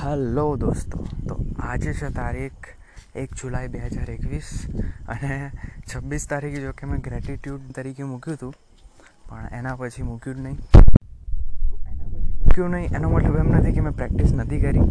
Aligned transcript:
Hello 0.00 0.56
દોસ્તો, 0.56 0.98
તો 1.28 1.34
આજે 1.68 1.92
છે 1.92 2.08
તારીખ 2.18 2.68
એક 3.22 3.34
જુલાઈ 3.38 3.68
બે 3.72 3.80
હજાર 3.80 4.10
એકવીસ 4.12 4.48
અને 5.14 5.32
છવ્વીસ 5.88 6.24
તારીખે 6.30 6.60
જો 6.62 6.72
કે 6.78 6.86
મેં 6.92 7.02
ગ્રેટિટ્યૂડ 7.06 7.66
તરીકે 7.78 8.04
મૂક્યું 8.12 8.38
હતું, 8.38 8.54
પણ 9.28 9.48
એના 9.58 9.74
પછી 9.80 10.06
મૂક્યું 10.10 10.38
જ 10.38 10.42
નહીં. 10.46 10.58
એના 11.90 12.06
પછી 12.12 12.32
મૂક્યું 12.44 12.72
નહીં, 12.76 12.94
એનો 12.96 13.10
મતલબ 13.10 13.36
એમ 13.42 13.50
નથી 13.58 13.74
કે 13.76 13.84
મેં 13.88 13.96
પ્રેક્ટિસ 14.00 14.32
નથી 14.38 14.60
કરી. 14.64 14.86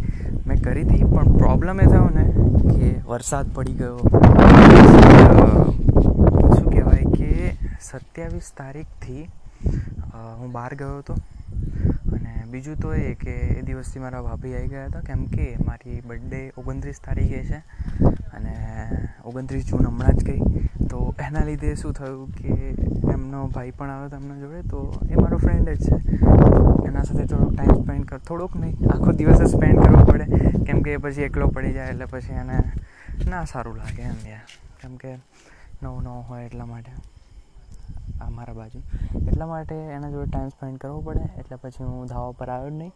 મેં 0.46 0.62
કરી 0.68 0.84
હતી, 0.86 1.02
પણ 1.14 1.28
પ્રોબ્લેમ 1.42 1.76
એ 1.80 1.88
થયો 1.90 2.08
ને 2.18 2.24
કે 2.70 2.92
વરસાદ 3.10 3.46
પડી 3.58 3.76
ગયો. 3.82 3.98
શું 6.54 6.68
કહેવાય 6.70 7.06
કે 7.18 7.30
સત્યાવીસ 7.90 8.48
તારીખથી 8.62 9.24
હું 10.38 10.50
બહાર 10.58 10.72
ગયો 10.84 10.96
હતો. 11.02 11.14
બીજું 12.50 12.76
તો 12.82 12.94
એ 12.94 13.14
કે 13.14 13.34
એ 13.58 13.62
દિવસથી 13.62 14.02
મારા 14.04 14.22
ભાભી 14.22 14.54
આવી 14.54 14.68
ગયા 14.68 14.86
હતા. 14.86 15.00
કેમ 15.00 15.24
કે 15.34 15.46
મારી 15.66 16.00
બર્થડે 16.00 16.40
ઓગણત્રીસ 16.58 17.00
તારીખે 17.00 17.40
છે 17.44 17.58
અને 18.36 18.54
ઓગણત્રીસ 19.24 19.66
જૂન 19.66 19.86
હમણાં 19.86 20.16
જ 20.16 20.24
ગઈ. 20.24 20.42
તો 20.90 21.14
એના 21.26 21.44
લીધે 21.44 21.74
શું 21.74 21.92
થયું 21.92 22.32
કે 22.32 22.54
એમનો 23.12 23.46
ભાઈ 23.46 23.70
પણ 23.70 23.90
આવ્યો 23.90 24.06
હતો 24.06 24.16
એમના 24.16 24.38
જોડે. 24.38 24.62
તો 24.62 24.80
એ 25.10 25.14
મારો 25.14 25.38
ફ્રેન્ડ 25.38 25.68
જ 25.68 25.78
છે. 25.84 25.96
એના 26.88 27.02
સાથે 27.02 27.26
થોડોક 27.26 27.52
ટાઈમ 27.54 27.82
સ્પેન્ડ 27.82 28.04
કર, 28.04 28.18
થોડોક 28.18 28.56
નહીં, 28.56 28.76
આખો 28.92 29.12
દિવસ 29.12 29.42
સ્પેન્ડ 29.54 29.82
કરવો 29.84 30.04
પડે. 30.04 30.26
કેમ 30.66 30.82
કે 30.82 30.96
પછી 30.96 31.22
એકલો 31.22 31.48
પડી 31.48 31.72
જાય 31.72 31.88
એટલે 31.88 32.06
પછી 32.06 32.32
એને 32.32 32.58
ના 33.30 33.44
સારું 33.44 33.76
લાગે 33.76 34.02
એમ 34.02 34.20
યાર. 34.26 34.46
કેમ 34.82 34.96
કે 34.96 35.14
નવું 35.82 36.02
નવું 36.02 36.28
હોય 36.28 36.44
એટલા 36.44 36.66
માટે. 36.66 36.92
આ 38.20 38.30
મારા 38.30 38.54
બાજુ. 38.54 38.80
એટલા 39.28 39.48
માટે 39.52 39.76
એના 39.96 40.10
જોડે 40.10 40.28
ટાઈમ 40.30 40.50
સ્પેન્ડ 40.50 40.78
કરવો 40.82 41.00
પડે, 41.06 41.24
એટલે 41.40 41.56
પછી 41.62 41.84
હું 41.84 42.10
ધાવા 42.12 42.36
પર 42.40 42.50
આવ્યો 42.50 42.74
નહીં 42.76 42.92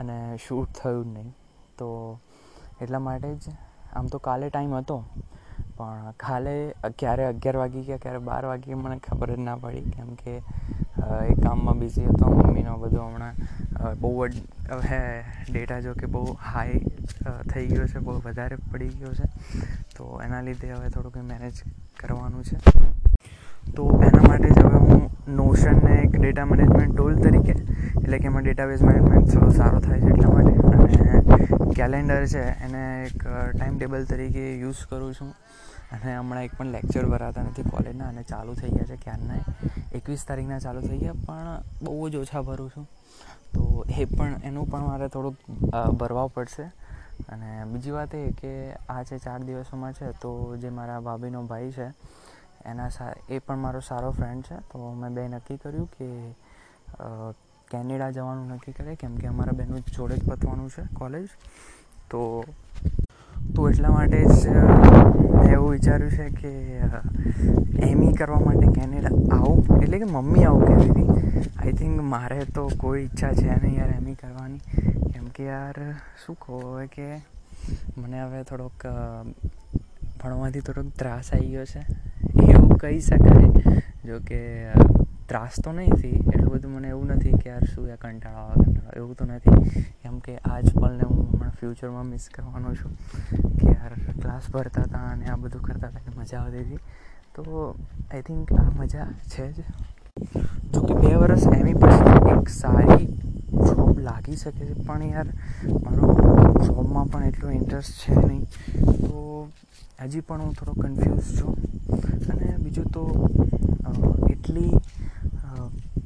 અને 0.00 0.16
શૂટ 0.46 0.68
થયું 0.80 1.04
જ 1.04 1.16
નહીં. 1.16 1.32
તો 1.78 1.88
એટલા 2.82 3.02
માટે 3.06 3.34
જ, 3.36 3.56
આમ 3.96 4.06
તો 4.06 4.18
કાલે 4.26 4.46
ટાઈમ 4.48 4.74
હતો, 4.76 4.98
પણ 5.76 6.12
કાલે 6.24 6.54
ક્યારે 6.98 7.24
અગિયાર 7.26 7.58
વાગી 7.62 7.84
ગયા, 7.88 8.02
ક્યારે 8.04 8.20
બાર 8.28 8.44
વાગી 8.46 8.78
મને 8.82 8.98
ખબર 9.06 9.30
જ 9.34 9.40
ના 9.40 9.56
પડી. 9.64 9.90
કેમ 9.96 10.10
કે 10.22 10.34
એ 11.30 11.34
કામમાં 11.42 11.78
બિઝી 11.80 12.06
હતો, 12.06 12.30
મમ્મીનો 12.30 12.76
બધો 12.78 13.02
હમણાં. 13.08 13.34
બહુ 14.00 14.10
હવે 14.70 15.00
ડેટા 15.50 15.80
જો 15.80 15.92
કે 15.94 16.06
બહુ 16.06 16.22
હાઈ 16.46 16.80
થઈ 17.50 17.66
ગયો 17.66 17.86
છે, 17.92 17.98
બહુ 18.06 18.18
વધારે 18.26 18.56
પડી 18.72 18.94
ગયો 19.00 19.14
છે. 19.18 19.26
તો 19.96 20.04
એના 20.24 20.42
લીધે 20.48 20.72
હવે 20.72 20.90
થોડુંક 20.90 21.16
મેનેજ 21.30 21.62
કરવાનું 22.00 22.44
છે. 22.44 22.56
તો 23.76 23.84
એના 24.06 24.24
માટે 24.28 24.48
જ 24.48 24.60
હવે 24.64 24.78
હું 24.86 25.02
નોશનને 25.38 25.92
એક 26.04 26.12
ડેટા 26.20 26.46
મેનેજમેન્ટ 26.52 26.92
ટૂલ 26.94 27.16
તરીકે, 27.24 27.54
એટલે 28.02 28.18
કે 28.18 28.26
એમાં 28.30 28.44
ડેટાબેઝ 28.44 28.82
મેનેજમેન્ટ 28.88 29.32
થોડો 29.32 29.50
સારો 29.58 29.78
થાય 29.86 30.00
છે 30.04 30.10
એટલા 30.14 30.32
માટે. 30.34 30.52
અને 30.76 31.72
કેલેન્ડર 31.78 32.22
છે, 32.32 32.44
એને 32.66 32.82
એક 33.06 33.18
ટાઈમ 33.54 33.76
ટેબલ 33.78 34.04
તરીકે 34.10 34.44
યુઝ 34.62 34.82
કરું 34.90 35.12
છું. 35.18 35.32
અને 35.94 36.10
હમણાં 36.16 36.44
એક 36.46 36.54
પણ 36.58 36.72
લેક્ચર 36.76 37.04
ભરાતા 37.12 37.44
નથી 37.48 37.70
કોલેજના 37.72 38.08
અને 38.12 38.22
ચાલુ 38.30 38.54
થઈ 38.60 38.72
ગયા 38.74 38.88
છે 38.90 38.96
ક્યારના 39.04 39.40
એકવીસ 39.98 40.24
તારીખના 40.28 40.60
ચાલુ 40.66 40.80
થઈ 40.88 40.98
ગયા, 41.04 41.20
પણ 41.26 41.48
બહુ 41.84 42.10
જ 42.10 42.16
ઓછા 42.24 42.42
ભરું 42.48 42.70
છું. 42.74 42.86
તો 43.54 43.84
એ 43.88 44.04
પણ, 44.06 44.34
એનું 44.44 44.66
પણ 44.70 44.86
મારે 44.88 45.08
થોડુંક 45.08 45.36
ભરવા 46.00 46.28
પડશે. 46.34 46.66
અને 47.32 47.48
બીજી 47.70 47.94
વાત 47.96 48.14
એ 48.14 48.20
કે 48.40 48.52
આ 48.88 49.02
જે 49.02 49.16
ચાર 49.18 49.40
દિવસોમાં 49.46 49.94
છે, 49.98 50.12
તો 50.22 50.30
જે 50.56 50.70
મારા 50.70 51.00
ભાભીનો 51.00 51.42
ભાઈ 51.52 51.72
છે 51.72 51.86
એના 52.70 52.90
સા, 52.96 53.12
એ 53.28 53.38
પણ 53.38 53.64
મારો 53.64 53.80
સારો 53.90 54.10
ફ્રેન્ડ 54.18 54.44
છે. 54.48 54.56
તો 54.70 54.78
મેં 55.00 55.14
બે 55.16 55.28
નક્કી 55.28 55.58
કર્યું 55.62 55.88
કે 55.96 56.08
કેનેડા 57.70 58.10
જવાનું 58.16 58.52
નક્કી 58.54 58.76
કરે, 58.78 58.96
કેમ 58.96 59.14
કે 59.16 59.26
અમારા 59.28 59.58
બેનું 59.60 59.82
જોડે 59.96 60.16
જ 60.16 60.22
પતવાનું 60.28 60.70
છે 60.74 60.82
કોલેજ 60.98 61.28
તો 62.10 62.20
તો 63.54 63.68
એટલા 63.70 63.92
માટે 63.92 64.20
જ 64.24 64.48
મેં 65.34 65.52
એવું 65.52 65.70
વિચાર્યું 65.70 66.12
છે 66.18 66.26
કે 66.40 66.52
એમઈ 67.88 68.12
કરવા 68.18 68.40
માટે 68.46 68.66
કેનેડા 68.78 69.14
આવું, 69.36 69.82
એટલે 69.82 69.98
કે 69.98 70.06
મમ્મી 70.06 70.44
આવું 70.44 70.64
કહેતી 70.68 70.90
હતી. 70.90 71.08
આઈ 71.60 71.74
થિંક 71.80 72.00
મારે 72.14 72.40
તો 72.56 72.62
કોઈ 72.82 73.02
ઈચ્છા 73.04 73.32
છે 73.40 73.48
નહીં 73.62 73.78
યાર 73.80 73.92
એમઈ 73.96 74.16
કરવાની. 74.22 74.62
કેમ 75.12 75.26
કે 75.36 75.44
યાર, 75.44 75.76
શું 76.24 76.36
કહો 76.42 76.60
હવે 76.64 76.86
કે, 76.96 77.08
મને 77.98 78.18
હવે 78.24 78.40
થોડોક 78.50 78.78
ભણવાથી 80.20 80.64
થોડોક 80.68 80.88
ત્રાસ 81.00 81.32
આવી 81.32 81.50
ગયો 81.54 81.66
છે. 81.72 81.82
કહી 82.82 83.00
શકાય. 83.00 83.48
જો 84.04 84.18
કે 84.28 84.40
ત્રાસ 85.30 85.56
તો 85.64 85.72
નહીં 85.72 85.96
થઈ 86.00 86.16
એટલું 86.16 86.52
બધું 86.52 86.70
મને 86.74 86.88
એવું 86.88 87.10
નથી 87.14 87.40
કે 87.40 87.50
યાર 87.50 87.64
શું 87.72 87.88
યાર 87.88 88.00
કંટાળો 88.04 88.44
આવે, 88.44 88.64
કંટાળો 88.64 88.92
એવું 89.00 89.14
તો 89.16 89.24
નથી. 89.24 89.82
કેમ 90.02 90.16
કે 90.26 90.34
આ 90.44 90.60
જ 90.60 90.72
પલને 90.76 91.04
હું 91.10 91.20
હમણાં 91.32 91.54
ફ્યુચરમાં 91.60 92.06
મિસ 92.12 92.28
કરવાનો 92.34 92.74
છું 92.74 92.92
કે 93.58 93.66
યાર 93.74 93.92
ક્લાસ 94.22 94.50
ભરતા 94.54 94.86
હતા 94.88 95.04
અને 95.12 95.26
આ 95.26 95.36
બધું 95.36 95.62
કરતા 95.62 95.90
હતા, 95.90 96.16
મજા 96.16 96.40
આવતી 96.42 96.64
હતી. 96.64 96.80
તો 97.34 97.42
આઈ 98.10 98.22
થિંક 98.22 98.52
આ 98.52 98.70
મજા 98.80 99.08
છે 99.32 99.52
જ. 99.52 99.58
જો 100.72 100.80
કે 100.86 100.94
બે 100.94 101.10
વર્ષ 101.16 101.46
એમી 101.58 101.74
પછી 101.74 102.32
એક 102.34 102.48
સારી 102.48 103.06
જોબ 103.66 103.98
લાગી 104.08 104.36
શકે 104.36 104.64
છે, 104.64 104.74
પણ 104.86 105.02
યાર, 105.12 105.28
મારો 105.84 106.14
જોબમાં 106.64 107.06
પણ 107.06 107.24
એટલો 107.24 107.50
ઇન્ટરેસ્ટ 107.50 107.92
છે 108.04 108.14
નહીં. 108.14 108.44
તો 109.00 109.48
હજી 110.00 110.20
પણ 110.20 110.40
હું 110.40 110.54
થોડો 110.54 110.72
કન્ફ્યુઝ 110.72 111.40
છું. 111.40 111.54
અને 112.32 112.54
બીજું 112.56 112.84
તો 112.84 113.04
એટલી 114.30 114.70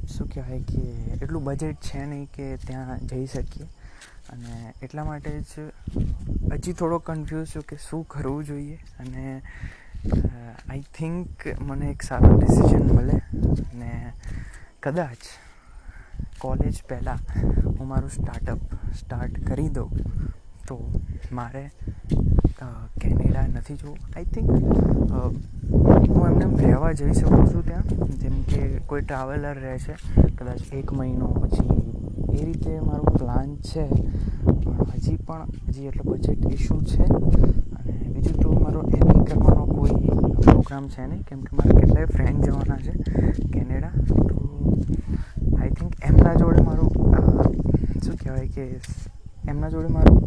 શું 0.07 0.27
કહેવાય 0.29 0.59
કે, 0.61 0.81
એટલું 1.13 1.43
બજેટ 1.43 1.77
છે 1.81 2.05
નહીં 2.05 2.25
કે 2.25 2.55
ત્યાં 2.57 3.07
જઈ 3.07 3.25
શકીએ. 3.25 3.65
અને 4.29 4.73
એટલા 4.81 5.03
માટે 5.03 5.39
જ 5.41 5.69
હજી 6.53 6.73
થોડો 6.73 6.99
કન્ફ્યુઝ 6.99 7.47
છું 7.55 7.63
કે 7.63 7.77
શું 7.89 8.05
કરવું 8.07 8.45
જોઈએ. 8.45 8.79
અને 8.99 9.41
આઈ 10.69 10.83
થિંક 10.97 11.47
મને 11.61 11.85
એક 11.85 12.01
સારો 12.01 12.37
ડિસિઝન 12.39 12.85
મળે. 12.91 13.17
અને 13.63 13.91
કદાચ 14.83 15.17
કોલેજ 16.39 16.83
પહેલાં 16.89 17.19
હું 17.79 17.87
મારું 17.87 18.09
સ્ટાર્ટઅપ 18.09 18.59
સ્ટાર્ટ 18.93 19.43
કરી 19.47 19.69
દઉં. 19.69 19.89
તો 20.67 20.75
મારે 21.31 21.63
કેનેડા 23.01 23.47
નથી 23.47 23.75
જોવું. 23.75 23.97
આઈ 24.15 24.25
થિંક 24.25 24.49
હું 26.09 26.27
એમને 26.27 26.63
રહેવા 26.63 26.91
જઈ 26.91 27.13
શકું 27.13 27.47
છું 27.47 27.65
ત્યાં. 27.65 27.83
જેમ 28.19 28.41
કે 28.43 28.61
કોઈ 28.87 29.01
ટ્રાવેલર 29.01 29.55
રહે 29.55 29.77
છે 29.79 29.93
કદાચ 30.35 30.61
એક 30.73 30.93
મહિનો 30.93 31.27
પછી. 31.27 31.69
એ 32.33 32.45
રીતે 32.45 32.79
મારું 32.79 33.17
પ્લાન 33.17 33.55
છે. 33.69 33.85
હજી 34.93 35.15
પણ, 35.17 35.41
હજી 35.67 35.85
એટલો 35.85 36.11
બજેટ 36.11 36.51
ઇશ્યુ 36.51 36.81
છે. 36.81 37.03
અને 37.03 37.97
બીજું 38.13 38.37
તો 38.41 38.51
મારો 38.59 38.81
એમઈ 38.81 39.25
કરવાનો 39.25 39.65
કોઈ 39.65 39.95
પ્રોગ્રામ 40.41 40.87
છે 40.87 41.05
નહીં. 41.07 41.21
કેમ 41.21 41.41
કે 41.41 41.55
મારા 41.55 41.79
કેટલાય 41.79 42.05
ફ્રેન્ડ 42.05 42.45
જવાના 42.45 42.77
છે 42.77 42.93
કેનેડા. 43.53 43.91
તો 44.29 44.37
આઈ 45.61 45.69
થિંક 45.69 45.93
એમના 46.03 46.33
જોડે 46.33 46.61
મારું 46.61 46.89
શું 48.05 48.15
કહેવાય 48.15 48.47
કે, 48.47 48.65
એમના 49.47 49.69
જોડે 49.69 49.87
મારું 49.87 50.17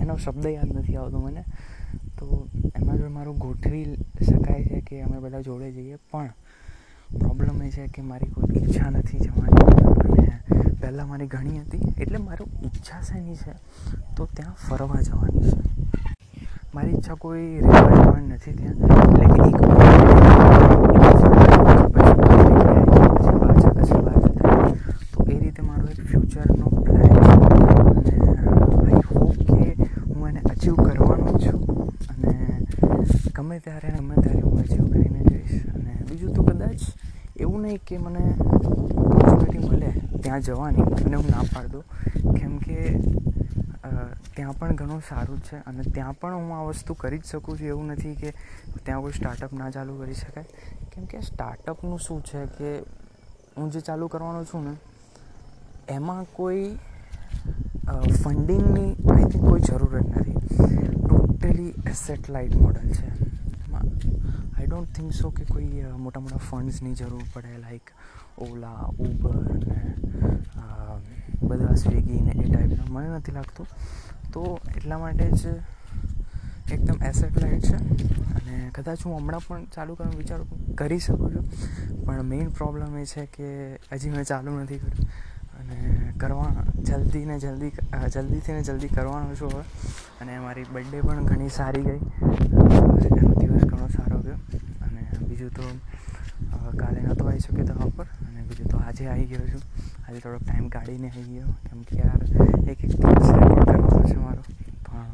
એનો 0.00 0.16
શબ્દ 0.16 0.46
યાદ 0.46 0.78
નથી 0.78 0.96
આવતો 0.96 1.20
મને. 1.20 1.44
તો 2.18 2.46
એમાં 2.76 2.96
જોડે 2.96 3.08
મારું 3.08 3.36
ગોઠવી 3.38 3.94
શકાય 4.30 4.64
છે 4.64 4.80
કે 4.80 5.02
અમે 5.02 5.18
બધા 5.18 5.40
જોડે 5.40 5.72
જઈએ. 5.72 5.96
પણ 6.10 6.30
પ્રોબ્લેમ 7.18 7.62
એ 7.62 7.70
છે 7.70 7.86
કે 7.86 8.02
મારી 8.02 8.26
કોઈ 8.26 8.64
ઈચ્છા 8.64 8.90
નથી 8.90 9.18
જવાની. 9.18 9.64
અને 10.04 10.40
પહેલાં 10.80 11.08
મારી 11.08 11.26
ઘણી 11.26 11.58
હતી. 11.58 12.02
એટલે 12.02 12.18
મારું 12.18 12.48
ઈચ્છા 12.64 13.00
શેની 13.00 13.34
છે? 13.34 13.52
તો 14.16 14.26
ત્યાં 14.26 14.54
ફરવા 14.68 15.00
જવાની 15.00 15.50
છે. 15.50 15.56
મારી 16.74 16.90
ઈચ્છા 16.90 17.14
કોઈ 17.14 17.60
રહેવા 17.60 18.04
જવાની 18.04 18.26
નથી 18.26 18.52
ત્યાં. 18.52 18.74
એટલે 18.74 19.24
એક 19.48 19.54
તો 25.12 25.24
એ 25.28 25.38
રીતે 25.38 25.62
મારો 25.62 25.86
એક 25.86 26.00
ફ્યુચરનો 26.06 26.66
પ્લાન 26.66 28.02
છે 28.02 28.14
અને 28.14 28.48
આઈ 28.86 29.02
હોપ 29.10 29.36
કે 29.36 29.76
હું 30.14 30.28
એને 30.28 30.40
અચીવ 30.50 30.74
કરવાનો 30.74 31.38
છું 31.38 31.60
અને 32.10 32.32
ગમે 33.34 33.58
ત્યારે 33.58 33.88
ગમે 33.98 34.14
ત્યારે 34.14 34.40
હું 34.40 34.60
અચીવ 34.60 34.84
કરીને 34.92 35.20
જઈશ 35.24 35.66
અને 35.74 35.92
બીજું 36.10 36.34
તો 36.34 36.42
કદાચ 36.42 36.80
એવું 37.36 37.62
નહીં 37.62 37.78
કે 37.86 37.98
મને 37.98 38.34
ઓપોર્ચ્યુનિટી 38.40 39.58
મળે 39.58 39.90
ત્યાં 40.34 40.42
જવાની 40.42 41.04
અને 41.04 41.16
હું 41.16 41.26
ના 41.30 41.42
પાડ 41.54 41.66
દઉં. 41.66 41.84
કેમ 42.34 42.58
કે 42.58 42.78
ત્યાં 44.34 44.54
પણ 44.58 44.74
ઘણું 44.74 45.02
સારું 45.08 45.40
છે 45.40 45.56
અને 45.62 45.82
ત્યાં 45.88 46.18
પણ 46.20 46.34
હું 46.34 46.56
આ 46.56 46.62
વસ્તુ 46.62 46.94
કરી 46.94 47.18
જ 47.18 47.24
શકું 47.24 47.58
છું 47.58 47.66
એવું 47.66 47.86
નથી 47.86 48.14
કે 48.14 48.32
ત્યાં 48.84 49.02
કોઈ 49.02 49.12
સ્ટાર્ટઅપ 49.12 49.52
ના 49.52 49.70
ચાલુ 49.70 49.98
કરી 49.98 50.14
શકાય. 50.14 50.46
કેમ 50.92 51.04
કે 51.04 51.20
સ્ટાર્ટઅપનું 51.20 51.98
શું 51.98 52.22
છે 52.22 52.46
કે 52.58 52.72
હું 53.58 53.70
જે 53.70 53.80
ચાલુ 53.80 54.08
કરવાનો 54.08 54.44
છું 54.44 54.64
ને, 54.64 54.74
એમાં 55.88 56.24
કોઈ 56.32 56.66
ફંડિંગની 58.22 58.90
આઈ 59.12 59.24
થિંક 59.24 59.48
કોઈ 59.48 59.60
જરૂરત 59.60 60.06
નથી. 60.08 60.38
ટોટલી 60.98 61.72
એસેટલાઇટ 61.86 62.54
મોડલ 62.56 62.90
છે. 62.90 63.08
એમાં 63.64 63.86
આઈ 64.56 64.66
ડોન્ટ 64.66 64.94
થિંક 64.96 65.12
સો 65.12 65.30
કે 65.30 65.44
કોઈ 65.44 65.84
મોટા 65.98 66.20
મોટા 66.20 66.42
ફંડ્સની 66.50 66.94
જરૂર 66.94 67.22
પડે 67.34 67.58
લાઈક 67.58 67.90
ઓલા 68.38 68.90
ઉબર 68.98 69.36
ને 69.54 69.93
બધા 71.42 71.74
સ્વિગી 71.74 72.20
ને 72.20 72.30
એ 72.30 72.52
ટાઈપના 72.52 72.84
મને 72.88 73.08
નથી 73.08 73.32
લાગતું. 73.32 73.66
તો 74.32 74.60
એટલા 74.76 74.98
માટે 74.98 75.30
જ 75.30 75.46
એકદમ 76.72 77.02
એસેટ 77.02 77.38
લાઇટ 77.42 77.64
છે. 77.64 77.76
અને 78.34 78.70
કદાચ 78.74 79.06
હું 79.06 79.18
હમણાં 79.18 79.40
પણ 79.48 79.64
ચાલુ 79.64 79.94
કરવાનું 79.94 80.18
વિચારું 80.18 80.76
કરી 80.76 80.98
શકું 80.98 81.34
છું. 81.34 82.04
પણ 82.06 82.22
મેઇન 82.22 82.48
પ્રોબ્લેમ 82.48 82.98
એ 82.98 83.04
છે 83.04 83.26
કે 83.26 83.74
હજી 83.92 84.10
મેં 84.10 84.24
ચાલુ 84.24 84.60
નથી 84.60 84.78
કર્યું. 84.78 85.08
અને 85.58 86.12
કરવા, 86.18 86.64
જલ્દી 86.82 87.24
ને 87.24 87.38
જલ્દી 87.38 87.70
જલ્દીથી 88.12 88.52
ને 88.52 88.62
જલ્દી 88.62 88.88
કરવાનું 88.88 89.36
છું 89.40 89.50
હવે. 89.52 89.62
અને 90.20 90.38
મારી 90.38 90.64
બર્થડે 90.72 91.00
પણ 91.00 91.24
ઘણી 91.24 91.48
સારી 91.48 91.82
ગઈ. 91.82 92.00
એનો 93.16 93.34
દિવસ 93.34 93.64
ઘણો 93.64 93.88
સારો 93.88 94.18
ગયો. 94.18 94.34
અને 94.86 95.26
બીજું 95.28 95.50
તો 95.50 95.62
કાલે 96.78 97.00
નહોતો 97.00 97.26
આવી 97.26 97.38
શક્યો 97.38 97.64
તમારા 97.64 97.92
પર. 97.96 98.04
અને 98.04 98.42
બીજું 98.42 98.66
તો 98.66 98.76
આજે 98.76 99.06
આવી 99.06 99.24
ગયો 99.24 99.46
છું. 99.46 99.62
આજે 100.04 100.18
થોડોક 100.20 100.42
ટાઈમ 100.44 100.68
કાઢીને 100.68 101.08
આવી 101.08 101.22
ગયો. 101.34 101.50
કેમ 101.66 101.80
કે 101.88 101.94
યાર, 101.98 102.20
એક 102.70 102.80
એક 102.84 102.92
દિવસ 103.02 103.28
રેકોર્ડ 103.32 103.68
કરવાનો 103.70 104.02
છે 104.08 104.16
મારો. 104.16 104.42
પણ 104.86 105.10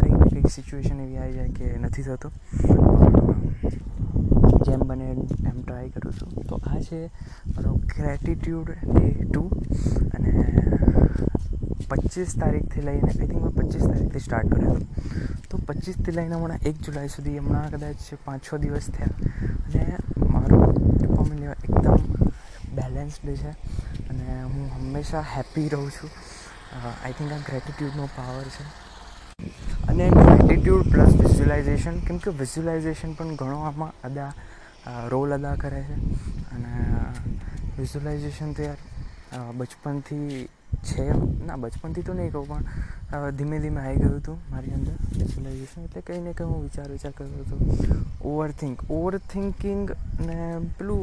કંઈક 0.00 0.16
ને 0.20 0.26
કંઈક 0.30 0.48
સિચ્યુએશન 0.56 1.00
એવી 1.00 1.18
આવી 1.18 1.32
જાય 1.32 1.48
કે 1.58 1.66
નથી 1.78 2.02
થતો. 2.02 2.28
જેમ 4.66 4.82
બને 4.88 5.06
એમ 5.10 5.60
ટ્રાય 5.62 5.88
કરું 5.88 6.12
છું. 6.12 6.30
તો 6.48 6.60
આ 6.66 6.80
છે 6.88 7.00
મારો 7.54 7.72
ગ્રેટિટ્યૂડ 7.94 8.70
ડે 8.92 9.08
ટુ 9.32 9.44
અને 10.14 10.32
પચીસ 11.90 12.30
તારીખથી 12.40 12.84
લઈને 12.88 13.08
આઈ 13.08 13.18
થિંક 13.20 13.32
મેં 13.42 13.54
પચીસ 13.58 13.84
તારીખથી 13.86 14.24
સ્ટાર્ટ 14.26 14.54
કર્યો 14.54 14.76
તો 15.50 15.58
પચીસથી 15.66 16.16
લઈને 16.18 16.34
હમણાં 16.34 16.68
એક 16.70 16.76
જુલાઈ 16.86 17.14
સુધી 17.16 17.38
હમણાં 17.38 17.70
કદાચ 17.70 18.04
પાંચ 18.24 18.42
છ 18.48 18.60
દિવસ 18.64 18.86
થયા. 18.96 19.14
અને 19.64 19.84
મારો 20.34 20.60
ડોપામિન 20.72 21.38
લેવા 21.40 21.58
એકદમ 21.64 22.21
બેલેન્સ્ડ 23.20 23.42
છે. 23.42 24.08
અને 24.08 24.42
હું 24.42 24.70
હંમેશા 24.74 25.20
હેપી 25.36 25.68
રહું 25.68 25.90
છું. 25.90 26.10
આઈ 27.04 27.12
થિંક 27.12 27.32
આ 27.32 27.36
ગ્રેટિટ્યૂડનો 27.36 28.06
પાવર 28.06 28.46
છે. 28.54 28.64
અને 29.88 30.10
ગ્રેટિટ્યૂડ 30.10 30.82
પ્લસ 30.82 31.14
વિઝ્યુલાઇઝેશન 31.14 32.00
કેમ 32.00 32.18
કે 32.18 32.30
વિઝ્યુલાઇઝેશન 32.30 33.12
પણ 33.12 33.36
ઘણો 33.36 33.60
આમાં 33.60 33.92
અદા 34.04 34.32
રોલ 35.08 35.34
અદા 35.34 35.54
કરે 35.54 35.82
છે. 35.82 35.94
અને 36.56 36.72
વિઝ્યુલાઇઝેશન 37.78 38.52
તો 38.52 38.62
યાર 38.62 38.80
બચપનથી 39.52 40.48
છે. 40.84 41.04
ના, 41.46 41.56
બચપનથી 41.56 42.02
તો 42.02 42.12
નહીં 42.12 42.32
કહું, 42.32 42.48
પણ 42.48 43.30
ધીમે 43.30 43.58
ધીમે 43.58 43.80
આવી 43.80 43.96
ગયું 43.96 44.16
હતું 44.16 44.38
મારી 44.50 44.70
અંદર 44.70 44.92
વિઝ્યુલાઇઝેશન 45.18 45.84
એટલે 45.84 46.00
કંઈ 46.00 46.20
ને 46.20 46.32
કંઈ 46.32 46.46
હું 46.46 46.62
વિચાર 46.62 46.88
વિચાર 46.90 47.12
કરતો 47.12 47.40
હતો. 47.40 48.28
ઓવર 48.28 48.50
થિંક 48.50 48.90
ઓવર 48.90 49.18
થિંકિંગ 49.18 49.90
ને 50.20 50.58
પેલું 50.78 51.00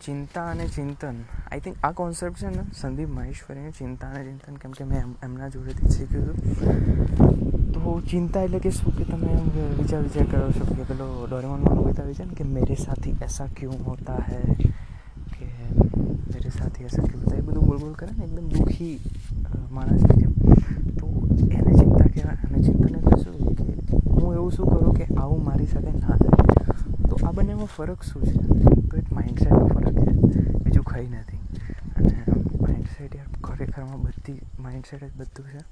ચિંતા 0.00 0.50
અને 0.50 0.66
ચિંતન 0.68 1.16
આઈ 1.50 1.60
થિંક 1.60 1.76
આ 1.82 1.92
કોન્સેપ્ટ 1.92 2.38
છે 2.38 2.50
ને 2.50 2.64
સંદીપ 2.72 3.08
મહેશ્વરીને 3.10 3.72
ચિંતા 3.72 4.10
અને 4.10 4.24
ચિંતન 4.24 4.56
કેમ 4.56 4.72
કે 4.72 4.84
મેં 4.84 5.14
એમના 5.22 5.48
જોડેથી 5.48 5.90
શીખ્યું 5.90 6.36
હતું 6.36 7.72
તો 7.72 8.00
ચિંતા 8.02 8.42
એટલે 8.42 8.60
કે 8.60 8.70
શું 8.70 8.92
કે 8.92 9.04
તમે 9.04 9.30
એમ 9.32 9.48
વિચાર 9.78 10.02
વિચાર 10.02 10.26
કરો 10.26 10.52
છો 10.52 10.64
કે 10.70 10.84
પેલો 10.84 11.08
ડોરેમોનમાં 11.26 11.78
કવિતા 11.78 12.12
છે 12.12 12.24
ને 12.24 12.34
કે 12.34 12.44
મેરે 12.46 12.76
સાથી 12.76 13.14
એસા 13.20 13.48
ક્યું 13.54 13.84
હોતા 13.84 14.20
હૈ 14.22 14.42
કે 15.30 15.48
મેરે 16.28 16.50
સાથી 16.50 16.84
એસા 16.84 17.02
ક્યું 17.02 17.24
હોતા 17.24 17.38
એ 17.38 17.42
બધું 17.42 17.66
બોલ 17.66 17.78
બોલ 17.78 17.94
કરે 17.94 18.10
ને 18.12 18.24
એકદમ 18.24 18.48
દુઃખી 18.48 18.96
માણસની 19.70 20.16
જેમ 20.16 20.32
તો 20.96 21.06
એને 21.50 21.72
ચિંતા 21.74 22.08
કહેવાય 22.08 22.38
અને 22.44 22.58
ચિંતન 22.60 22.94
એટલે 22.94 23.16
શું 23.18 23.54
કે 23.54 23.68
હું 24.14 24.34
એવું 24.34 24.52
શું 24.52 24.66
કરું 24.68 24.94
કે 24.94 25.04
આવું 25.14 25.44
મારી 25.44 25.66
સાથે 25.66 25.92
ના 25.92 26.18
થાય 26.18 26.43
તો 27.14 27.26
આ 27.26 27.30
બંનેમાં 27.30 27.64
ફરક 27.64 28.02
શું 28.02 28.22
છે? 28.22 28.32
તો 28.90 28.96
એક 28.96 29.12
માઇન્ડસેટનો 29.12 29.66
ફરક 29.66 29.94
છે. 29.94 30.10
બીજું 30.64 30.84
કંઈ 30.84 31.06
નથી. 31.06 31.36
અને 31.96 32.24
માઇન્ડસેટ 32.60 33.16
યાર 33.16 33.26
ખરેખરમાં 33.44 34.00
બધી 34.00 34.40
માઇન્ડસેટ 34.60 35.04
જ 35.04 35.16
બધું 35.16 35.46
છે. 35.46 35.62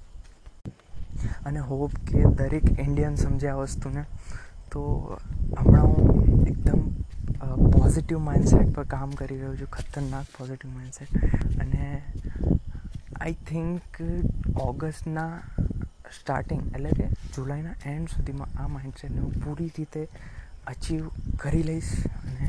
અને 1.44 1.60
હોપ 1.60 1.90
કે 2.08 2.24
દરેક 2.24 2.78
ઇન્ડિયન 2.78 3.14
સમજે 3.14 3.48
આ 3.48 3.54
વસ્તુને 3.54 4.02
તો 4.72 4.82
હમણાં 5.58 5.86
હું 5.86 6.46
એકદમ 6.46 6.80
પોઝિટિવ 7.70 8.18
માઇન્ડસેટ 8.18 8.74
પર 8.74 8.84
કામ 8.84 9.10
કરી 9.10 9.38
રહ્યો 9.38 9.56
છું. 9.56 9.70
ખતરનાક 9.70 10.24
પોઝિટિવ 10.38 10.70
માઇન્ડસેટ 10.70 11.10
અને 11.60 12.02
આઈ 13.20 13.32
થિંક 13.32 13.80
ઓગસ્ટના 14.60 15.40
સ્ટાર્ટિંગ 16.20 16.62
એટલે 16.74 16.90
કે 16.90 17.06
જુલાઈના 17.36 17.74
એન્ડ 17.86 18.08
સુધીમાં 18.08 18.62
આ 18.62 18.68
માઇન્ડસેટને 18.68 19.20
હું 19.20 19.32
પૂરી 19.44 19.72
રીતે 19.78 20.08
અચીવ 20.66 21.08
કરી 21.36 21.62
લઈશ 21.62 21.92
અને 22.06 22.48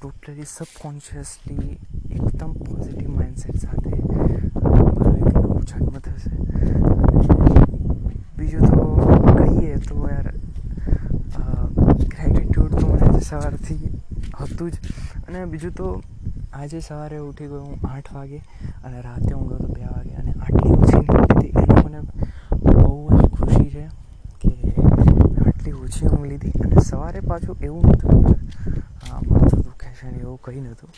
ટોટલી 0.00 0.44
સબકોન્શિયસલી 0.46 1.72
એકદમ 2.10 2.52
પોઝિટિવ 2.52 3.10
માઇન્ડસેટ 3.16 3.56
સાથે 3.56 3.90
જન્મ 5.68 5.98
થશે. 5.98 6.30
બીજું 8.36 8.64
તો 8.70 8.84
કહીએ 9.38 9.76
તો 9.76 10.08
યાર 10.08 10.28
ગ્રેટિટ્યૂડ 12.12 12.74
તો 12.74 12.86
મને 12.86 13.06
આજે 13.06 13.20
સવારથી 13.20 13.90
હતું 14.40 14.70
જ. 14.70 14.74
અને 15.28 15.44
બીજું 15.44 15.74
તો 15.74 16.02
આજે 16.54 16.80
સવારે 16.80 17.18
ઉઠી 17.18 17.46
ગયો 17.46 17.64
હું 17.64 17.78
આઠ 17.90 18.12
વાગે 18.14 18.38
અને 18.84 19.00
રાતે 19.00 19.34
ઊંઘ્યો 19.34 19.58
તો 19.58 19.68
બે 19.68 19.80
વાગે 19.84 20.14
અને 20.14 20.32
આટલી 20.32 20.72
ઓછી 20.72 20.96
ઊંઘ 20.96 21.42
લીધી 21.42 21.62
એટલે 21.62 21.82
મને 21.84 22.00
બહુ 22.64 23.08
જ 23.10 23.28
ખુશી 23.28 23.70
છે 23.70 23.84
કે 24.40 24.52
આટલી 25.46 25.72
ઓછી 25.92 26.08
ઊંઘ 26.08 26.26
લીધી 26.26 26.52
અને 26.64 26.80
સવારે 26.80 27.20
પાછું 27.20 27.56
એવું 27.60 27.82
નહોતું 27.84 28.24
માથું 29.28 29.60
દુખે 29.62 29.88
છે 29.98 30.06
ને 30.10 30.18
એવું 30.24 30.38
કંઈ 30.44 30.62
નહોતું. 30.64 30.90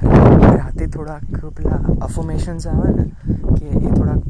અને 0.00 0.56
રાતે 0.56 0.84
થોડાક 0.88 1.24
પેલા 1.56 1.80
અફોમેશન્સ 2.06 2.66
આવે 2.66 2.90
ને, 2.96 3.04
કે 3.56 3.66
એ 3.68 3.88
થોડાક 3.96 4.22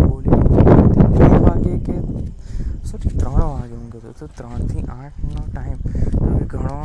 બોલી 0.00 0.40
બે 1.18 1.26
વાગે 1.44 1.74
કે, 1.86 1.96
સોરી, 2.88 3.12
ત્રણ 3.20 3.36
વાગે 3.36 3.74
ઊંઘ્યો 3.76 4.00
હતો 4.00 4.12
તો 4.18 4.26
ત્રણથી 4.38 4.84
આઠનો 4.88 5.40
ટાઈમ 5.52 5.78
ઘણો 6.50 6.78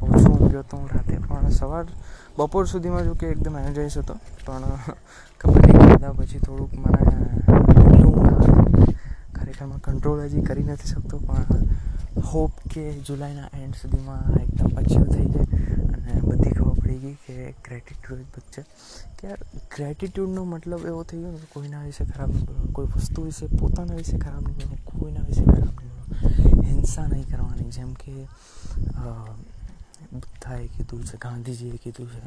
ઓછો 0.00 0.28
ઊંઘ્યો 0.32 0.62
હતો 0.64 0.76
હું 0.76 0.88
રાતે, 0.94 1.14
પણ 1.28 1.50
સવાર, 1.50 1.86
બપોર 2.38 2.64
સુધીમાં 2.66 3.04
જો 3.04 3.14
કે 3.14 3.26
એકદમ 3.36 3.60
એનર્જાઇઝ 3.60 3.98
હતો. 3.98 4.14
પણ, 4.46 4.64
ખબર 5.40 5.60
નહીં 5.68 6.16
પછી 6.16 6.40
થોડુંક 6.46 6.72
મને 6.80 7.00
ખરેખરમાં 9.46 9.80
કંટ્રોલ 9.80 10.20
હજી 10.26 10.42
કરી 10.42 10.66
નથી 10.66 10.90
શકતો, 10.92 11.16
પણ 11.26 12.22
હોપ 12.30 12.52
કે 12.72 12.82
જુલાઈના 13.08 13.48
એન્ડ 13.62 13.74
સુધીમાં 13.80 14.38
એકદમ 14.40 14.78
અચીવ 14.80 15.04
થઈ 15.12 15.26
જાય 15.34 15.48
અને 15.94 16.12
બધી 16.24 16.54
ખબર 16.56 16.76
પડી 16.80 16.98
ગઈ 17.02 17.16
કે 17.26 17.34
ગ્રેટિટ્યૂડ 17.66 18.24
બચ્ચે 18.34 18.62
કે 19.16 19.28
યાર 19.28 19.42
ગ્રેટિટ્યૂડનો 19.74 20.42
મતલબ 20.52 20.82
એવો 20.92 21.02
થઈ 21.10 21.20
ગયો 21.22 21.38
કે 21.42 21.48
કોઈના 21.54 21.82
વિશે 21.84 22.04
ખરાબ 22.12 22.30
નહીં 22.32 22.46
બોલવાનું 22.46 22.72
કોઈ 22.78 22.90
વસ્તુ 22.96 23.26
વિશે, 23.28 23.46
પોતાના 23.60 23.98
વિશે 24.00 24.16
ખરાબ 24.24 24.42
નહીં 24.46 24.56
બોલવાનું 24.58 24.82
કોઈના 24.90 25.26
વિશે 25.28 25.44
ખરાબ 25.44 25.74
નહીં 25.78 25.94
બોલવાનું 25.94 26.64
હિંસા 26.70 27.06
નહીં 27.12 27.28
કરવાની, 27.30 27.70
જેમ 27.78 27.92
કે 28.02 28.14
બુદ્ધાએ 30.12 30.66
કીધું 30.74 31.04
છે, 31.04 31.16
ગાંધીજીએ 31.26 31.78
કીધું 31.84 32.10
છે. 32.14 32.22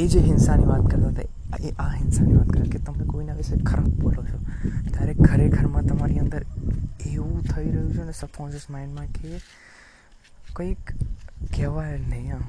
એ 0.00 0.08
જે 0.08 0.20
હિંસાની 0.22 0.68
વાત 0.72 0.84
કરતા 0.90 1.10
હતા, 1.10 1.28
એ 1.66 1.72
આ 1.78 1.92
હિંસાની 1.92 2.36
વાત 2.36 2.50
કરે 2.54 2.68
કે 2.74 2.78
તમે 2.88 3.04
કોઈના 3.12 3.38
વિશે 3.40 3.56
ખરાબ 3.70 3.88
બોલો 4.02 4.22
છો. 4.30 4.38
ત્યારે 5.00 5.14
ખરેખરમાં 5.14 5.82
તમારી 5.82 6.18
અંદર 6.18 6.42
એવું 7.06 7.42
થઈ 7.42 7.68
રહ્યું 7.70 7.92
છે 7.92 8.02
ને 8.04 8.12
સબકોન્શિયસ 8.12 8.70
માઇન્ડમાં 8.70 9.06
કે 9.06 9.30
કંઈક 10.56 10.92
કહેવાય 11.56 11.98
નહીં 11.98 12.34
આમ 12.34 12.44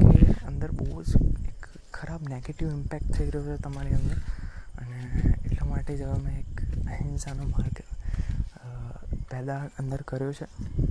કે 0.00 0.32
અંદર 0.46 0.70
બહુ 0.70 1.02
જ 1.02 1.16
એક 1.48 1.68
ખરાબ 1.92 2.28
નેગેટિવ 2.28 2.68
ઇમ્પેક્ટ 2.68 3.08
થઈ 3.12 3.30
રહ્યો 3.30 3.46
છે 3.46 3.62
તમારી 3.62 3.94
અંદર. 3.94 4.18
અને 4.78 4.98
એટલા 5.46 5.68
માટે 5.68 5.96
જ 5.96 6.02
હવે 6.02 6.18
મેં 6.22 6.36
એક 6.38 6.60
અહિંસાનો 6.88 7.44
માર્ગ 7.44 7.78
પેદા 9.30 9.62
અંદર 9.78 10.02
કર્યો 10.02 10.32
છે. 10.32 10.44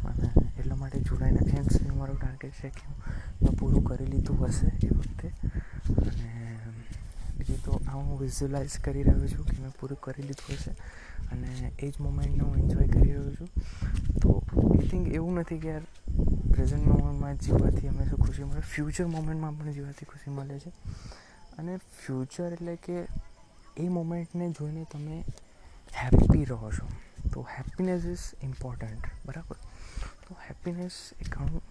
અને 0.05 0.29
એટલા 0.59 0.75
માટે 0.75 0.99
જુલાઈના 0.99 1.45
એન્ડ 1.49 1.71
મારું 1.73 1.97
મારો 1.97 2.13
ટાર્ગેટ 2.13 2.57
છે 2.61 2.69
કે 2.69 2.85
મેં 3.41 3.53
પૂરું 3.53 3.83
કરી 3.83 4.05
લીધું 4.05 4.45
હશે 4.45 4.67
એ 4.87 4.89
વખતે. 4.89 5.27
અને 6.09 6.44
બીજું 7.45 7.61
તો 7.61 7.79
આ 7.87 7.91
હું 7.93 8.17
વિઝ્યુલાઇઝ 8.17 8.77
કરી 8.79 9.03
રહ્યો 9.03 9.27
છું 9.27 9.45
કે 9.45 9.55
મેં 9.57 9.73
પૂરું 9.73 9.99
કરી 9.99 10.23
લીધું 10.23 10.55
હશે 10.55 10.71
અને 11.27 11.71
એ 11.77 11.89
જ 11.89 11.99
મોમેન્ટને 11.99 12.43
હું 12.43 12.59
એન્જોય 12.59 12.87
કરી 12.87 13.11
રહ્યો 13.11 13.31
છું 13.31 13.49
તો 14.19 14.31
આઈ 14.53 14.89
થિંક 14.89 15.07
એવું 15.09 15.39
નથી 15.39 15.59
કે 15.59 15.67
યાર 15.67 15.85
પ્રેઝન્ટ 16.49 16.87
મોમેન્ટમાં 16.87 17.37
જીવવાથી 17.39 17.87
હંમેશા 17.87 18.19
ખુશી 18.19 18.45
મળે 18.45 18.65
ફ્યુચર 18.67 19.07
મોમેન્ટમાં 19.09 19.55
પણ 19.55 19.73
જીવવાથી 19.73 20.05
ખુશી 20.05 20.31
મળે 20.31 20.59
છે 20.59 20.73
અને 21.57 21.77
ફ્યુચર 21.95 22.49
એટલે 22.49 22.77
કે 22.79 22.97
એ 23.77 23.89
મોમેન્ટને 23.91 24.51
જોઈને 24.51 24.85
તમે 24.87 25.23
હેપી 25.93 26.45
રહો 26.45 26.71
છો 26.71 26.87
તો 27.29 27.47
હેપીનેસ 27.51 28.05
ઇઝ 28.07 28.27
ઇમ્પોર્ટન્ટ 28.41 29.09
બરાબર 29.25 29.57
તો 30.21 30.41
હેપીનેસ 30.43 31.01
એ 31.19 31.29
ઘણું 31.29 31.61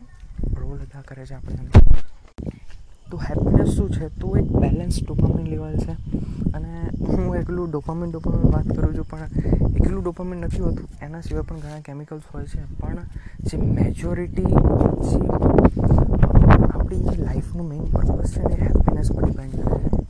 રોલ 0.54 0.80
અદા 0.80 1.02
કરે 1.04 1.26
છે 1.26 1.34
આપણે 1.34 1.58
અંદર 1.58 2.13
તો 3.14 3.20
હેપીનેસ 3.20 3.68
શું 3.68 3.90
છે? 3.90 4.08
તો 4.08 4.36
એક 4.36 4.44
બેલેન્સ 4.44 4.98
ડોપામિન 5.08 5.46
લેવલ 5.46 5.76
છે. 5.76 5.92
અને 6.54 6.90
હું 7.08 7.36
એકલું 7.36 7.70
ડોપામિન 7.70 8.10
ડોપામિન 8.10 8.52
વાત 8.52 8.66
કરું 8.66 8.96
છું, 8.96 9.04
પણ 9.10 9.18
એકલું 9.76 10.04
ડોપામિન 10.04 10.40
નથી 10.40 10.62
હોતું. 10.62 10.88
એના 11.02 11.20
સિવાય 11.20 11.42
પણ 11.42 11.56
ઘણા 11.56 11.80
કેમિકલ્સ 11.80 12.22
હોય 12.34 12.44
છે. 12.44 12.78
પણ 12.80 12.96
જે 13.40 13.56
મેજોરિટી 13.56 14.42
જે 14.42 15.28
આપણી 16.74 16.96
જે 16.96 17.22
લાઈફનું 17.22 17.68
મેઇન 17.68 17.84
પર્પઝ 17.84 18.30
છે 18.30 18.40
એ 18.40 18.62
હેપીનેસ 18.62 19.12
પર 19.12 19.24
ડિપેન્ડ 19.24 19.54
કરે 19.54 19.78
છે. 19.78 20.04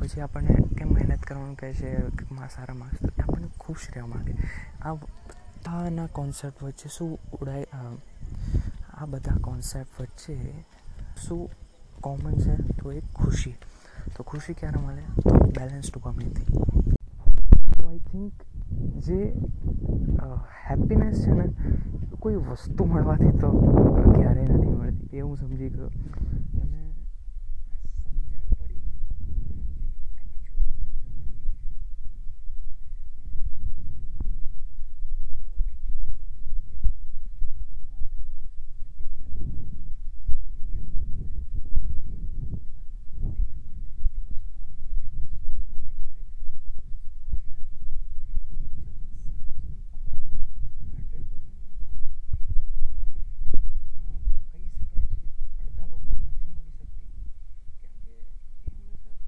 પછી 0.00 0.20
આપણને 0.20 0.54
કેમ 0.78 0.88
મહેનત 0.88 1.20
કરવાનું 1.20 1.56
કહે 1.56 1.72
છે? 1.72 2.08
સારા 2.54 2.74
માર્ક્સ 2.74 3.13
ખુશ 3.64 3.86
રહેવા 3.94 4.10
માગે. 4.12 4.32
આ 4.86 4.94
બધાના 4.94 6.08
કોન્સેપ્ટ 6.18 6.62
વચ્ચે 6.64 6.88
શું 6.96 7.12
ઉડાય 7.36 7.66
આ 8.94 9.06
બધા 9.12 9.38
કોન્સેપ્ટ 9.48 10.00
વચ્ચે 10.00 10.34
શું 11.24 11.42
કોમન 12.00 12.34
છે? 12.42 12.54
તો 12.78 12.92
એ 12.92 13.00
ખુશી. 13.14 13.56
તો 14.14 14.20
ખુશી 14.30 14.58
ક્યારે 14.60 14.78
મળે? 14.84 15.04
તો 15.22 15.30
બેલેન્સ 15.56 15.88
ડોપામિનથી 15.90 16.48
તો 17.72 17.82
આઈ 17.88 18.02
થિંક 18.10 18.34
જે 19.06 19.20
હેપીનેસ 20.64 21.16
છે 21.24 21.32
ને, 21.32 21.46
કોઈ 22.22 22.38
વસ્તુ 22.46 22.82
મળવાથી 22.86 23.34
તો 23.42 23.48
ક્યારેય 24.14 24.48
નથી 24.48 24.76
મળતી. 24.78 25.18
એ 25.18 25.20
હું 25.20 25.36
સમજી 25.36 25.70
ગયો 25.70 25.90
અને 26.62 26.80
સમજણ 27.96 28.50
પડી 28.58 28.82
ને 28.84 28.92
કહી 54.44 54.68
શકાય 54.70 55.06
છે 55.10 55.16
કે 55.22 55.36
અડધા 55.60 55.88
લોકોને 55.90 56.20
નથી 56.20 56.50
મળી 56.52 56.74
શકતી 56.76 57.08
કેમ 57.80 57.94
કે 58.04 58.14
એ 58.14 58.22
હંમેશા 58.66 59.18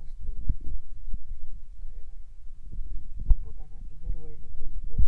વસ્તુઓને 0.00 0.48
ખરેખર 1.84 2.14
એ 3.26 3.36
પોતાના 3.42 3.82
ઇનર 3.92 4.14
વર્લ્ડને 4.22 4.48
કોઈ 4.56 4.72
દિવસ 4.80 5.06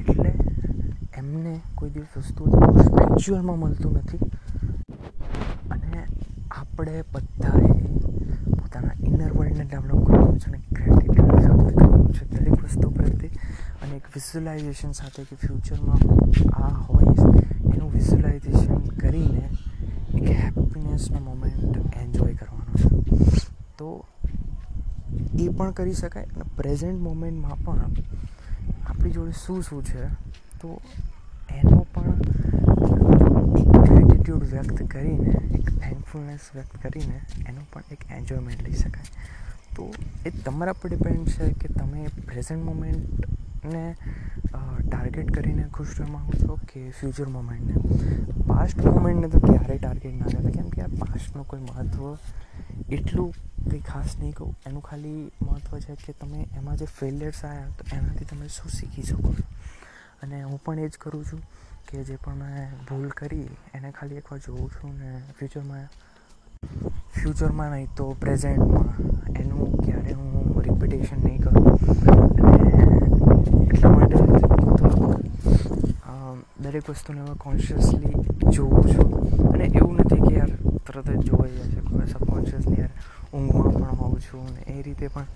એટલે 0.00 0.32
એમને 1.30 1.60
કોઈ 1.74 1.90
દિવસ 1.90 2.14
વસ્તુ 2.16 2.42
એકચ્યુઅલમાં 3.02 3.58
મળતું 3.58 3.92
નથી. 3.98 4.18
અને 5.70 6.00
આપણે 6.50 7.02
બધાએ 7.12 7.74
પોતાના 8.58 8.96
ઇનર 9.08 9.32
વર્લ્ડને 9.38 9.64
ડેવલપ 9.64 10.00
કરવાનું 10.06 10.38
છે 10.38 10.48
અને 10.50 10.58
ક્રેડિટ 10.76 11.14
સાથે 11.44 11.72
કરવાનું 11.74 12.12
છે. 12.12 12.24
દરેક 12.24 12.64
વસ્તુ 12.64 12.90
પ્રત્યે 12.90 13.30
અને 13.82 13.94
એક 13.96 14.06
વિઝ્યુલાઇઝેશન 14.14 14.92
સાથે 14.92 15.24
કે 15.24 15.36
ફ્યુચરમાં 15.36 16.02
આ 16.62 16.72
હોય 16.86 17.14
એનું 17.74 17.92
વિઝ્યુલાઇઝેશન 17.92 18.80
કરીને 19.02 19.44
એક 20.14 20.28
હેપીનેસનો 20.40 21.18
મોમેન્ટ 21.20 21.96
એન્જોય 21.96 22.34
કરવાનો 22.34 22.72
છે. 22.80 22.88
તો 23.78 23.88
એ 25.38 25.48
પણ 25.48 25.70
કરી 25.70 25.94
શકાય 25.94 26.26
અને 26.34 26.50
પ્રેઝન્ટ 26.56 27.00
મોમેન્ટમાં 27.00 27.64
પણ 27.64 27.80
આપણી 28.88 29.10
જોડે 29.10 29.32
શું 29.46 29.62
શું 29.62 29.84
છે, 29.84 30.02
તો 30.60 30.80
એનો 31.50 31.86
પણ 31.94 32.18
એક 34.20 34.26
ગ્રેટિટ્યૂડ 34.26 34.52
વ્યક્ત 34.52 34.80
કરીને, 34.92 35.32
એક 35.58 35.68
થેન્કફુલનેસ 35.80 36.48
વ્યક્ત 36.54 36.74
કરીને 36.82 37.18
એનો 37.48 37.62
પણ 37.72 37.92
એક 37.92 38.02
એન્જોયમેન્ટ 38.10 38.62
લઈ 38.62 38.76
શકાય. 38.76 39.08
તો 39.76 39.84
એ 40.26 40.30
તમારા 40.44 40.72
પર 40.72 40.88
ડિપેન્ડ 40.90 41.28
છે 41.28 41.46
કે 41.52 41.68
તમે 41.74 42.00
પ્રેઝન્ટ 42.26 42.64
મોમેન્ટને 42.64 43.84
ટાર્ગેટ 44.90 45.30
કરીને 45.32 45.64
ખુશ 45.74 45.94
રહેવા 45.98 46.12
માગો 46.12 46.32
છો 46.40 46.58
કે 46.70 46.80
ફ્યુચર 46.90 47.28
મોમેન્ટને 47.28 47.74
પાસ્ટ 48.48 48.84
મોમેન્ટને 48.86 49.28
તો 49.28 49.40
ક્યારેય 49.40 49.78
ટાર્ગેટ 49.78 50.18
ના 50.20 50.26
કરતા 50.26 50.50
કેમ 50.50 50.68
કે 50.68 50.82
આ 50.82 50.92
પાસ્ટનું 51.00 51.46
કોઈ 51.46 51.60
મહત્ત્વ 51.60 52.04
એટલું 52.90 53.30
કંઈ 53.70 53.80
ખાસ 53.88 54.16
નહીં 54.18 54.34
કહું. 54.34 54.52
એનું 54.66 54.82
ખાલી 54.82 55.20
મહત્ત્વ 55.42 55.78
છે 55.78 55.94
કે 56.04 56.12
તમે 56.20 56.46
એમાં 56.56 56.76
જે 56.76 56.86
ફેલિયર્સ 57.00 57.44
આવ્યા 57.44 57.78
તો 57.78 57.96
એનાથી 57.96 58.24
તમે 58.24 58.48
શું 58.48 58.70
શીખી 58.78 59.02
શકો? 59.02 59.34
છો 59.34 59.49
અને 60.22 60.42
હું 60.42 60.58
પણ 60.64 60.78
એ 60.78 60.88
જ 60.88 60.98
કરું 61.00 61.24
છું 61.24 61.42
કે 61.88 62.04
જે 62.04 62.16
પણ 62.24 62.34
મેં 62.34 62.70
ભૂલ 62.88 63.08
કરી 63.20 63.48
એને 63.74 63.90
ખાલી 63.90 64.20
એકવાર 64.22 64.40
જોઉં 64.46 64.70
છું 64.70 64.92
ને 64.98 65.10
ફ્યુચરમાં 65.38 65.86
ફ્યુચરમાં 67.14 67.70
નહીં 67.70 67.88
તો 67.96 68.04
પ્રેઝન્ટમાં 68.20 68.88
એનું 69.40 69.78
ક્યારે 69.84 70.12
હું 70.12 70.62
રિપીટેશન 70.62 71.20
નહીં 71.24 71.40
કરું. 71.42 71.66
અને 72.46 72.70
એટલા 73.66 73.90
માટે 73.90 74.16
દરેક 76.62 76.90
વસ્તુને 76.90 77.20
હવે 77.20 77.34
કોન્શિયસલી 77.38 78.16
જોઉં 78.54 78.82
છું. 78.90 79.08
અને 79.52 79.64
એવું 79.64 79.94
નથી 79.96 80.20
કે 80.26 80.34
યાર 80.34 80.52
તરત 80.86 81.08
જ 81.10 81.22
જોવાઈ 81.28 81.56
જાય 81.56 81.68
છે 81.70 82.06
સબકોન્શિયસલી 82.12 82.80
યાર 82.80 82.92
ઊંઘમાં 83.34 83.72
પણ 83.72 83.96
હોઉં 84.02 84.20
છું 84.20 84.42
અને 84.48 84.60
એ 84.74 84.82
રીતે 84.82 85.06
પણ 85.08 85.26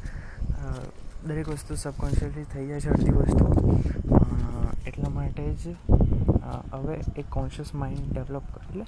દરેક 1.26 1.48
વસ્તુ 1.48 1.74
સબકોન્શિયસલી 1.74 2.46
થઈ 2.52 2.66
જાય 2.68 2.80
છે, 2.80 2.90
અડધી 2.90 3.16
વસ્તુ. 3.20 3.44
એટલા 4.86 5.10
માટે 5.10 5.44
જ 5.54 5.74
હવે 6.72 6.94
એક 7.18 7.24
કોન્શિયસ 7.30 7.74
માઇન્ડ 7.74 8.12
ડેવલપ 8.12 8.42
એટલે 8.62 8.84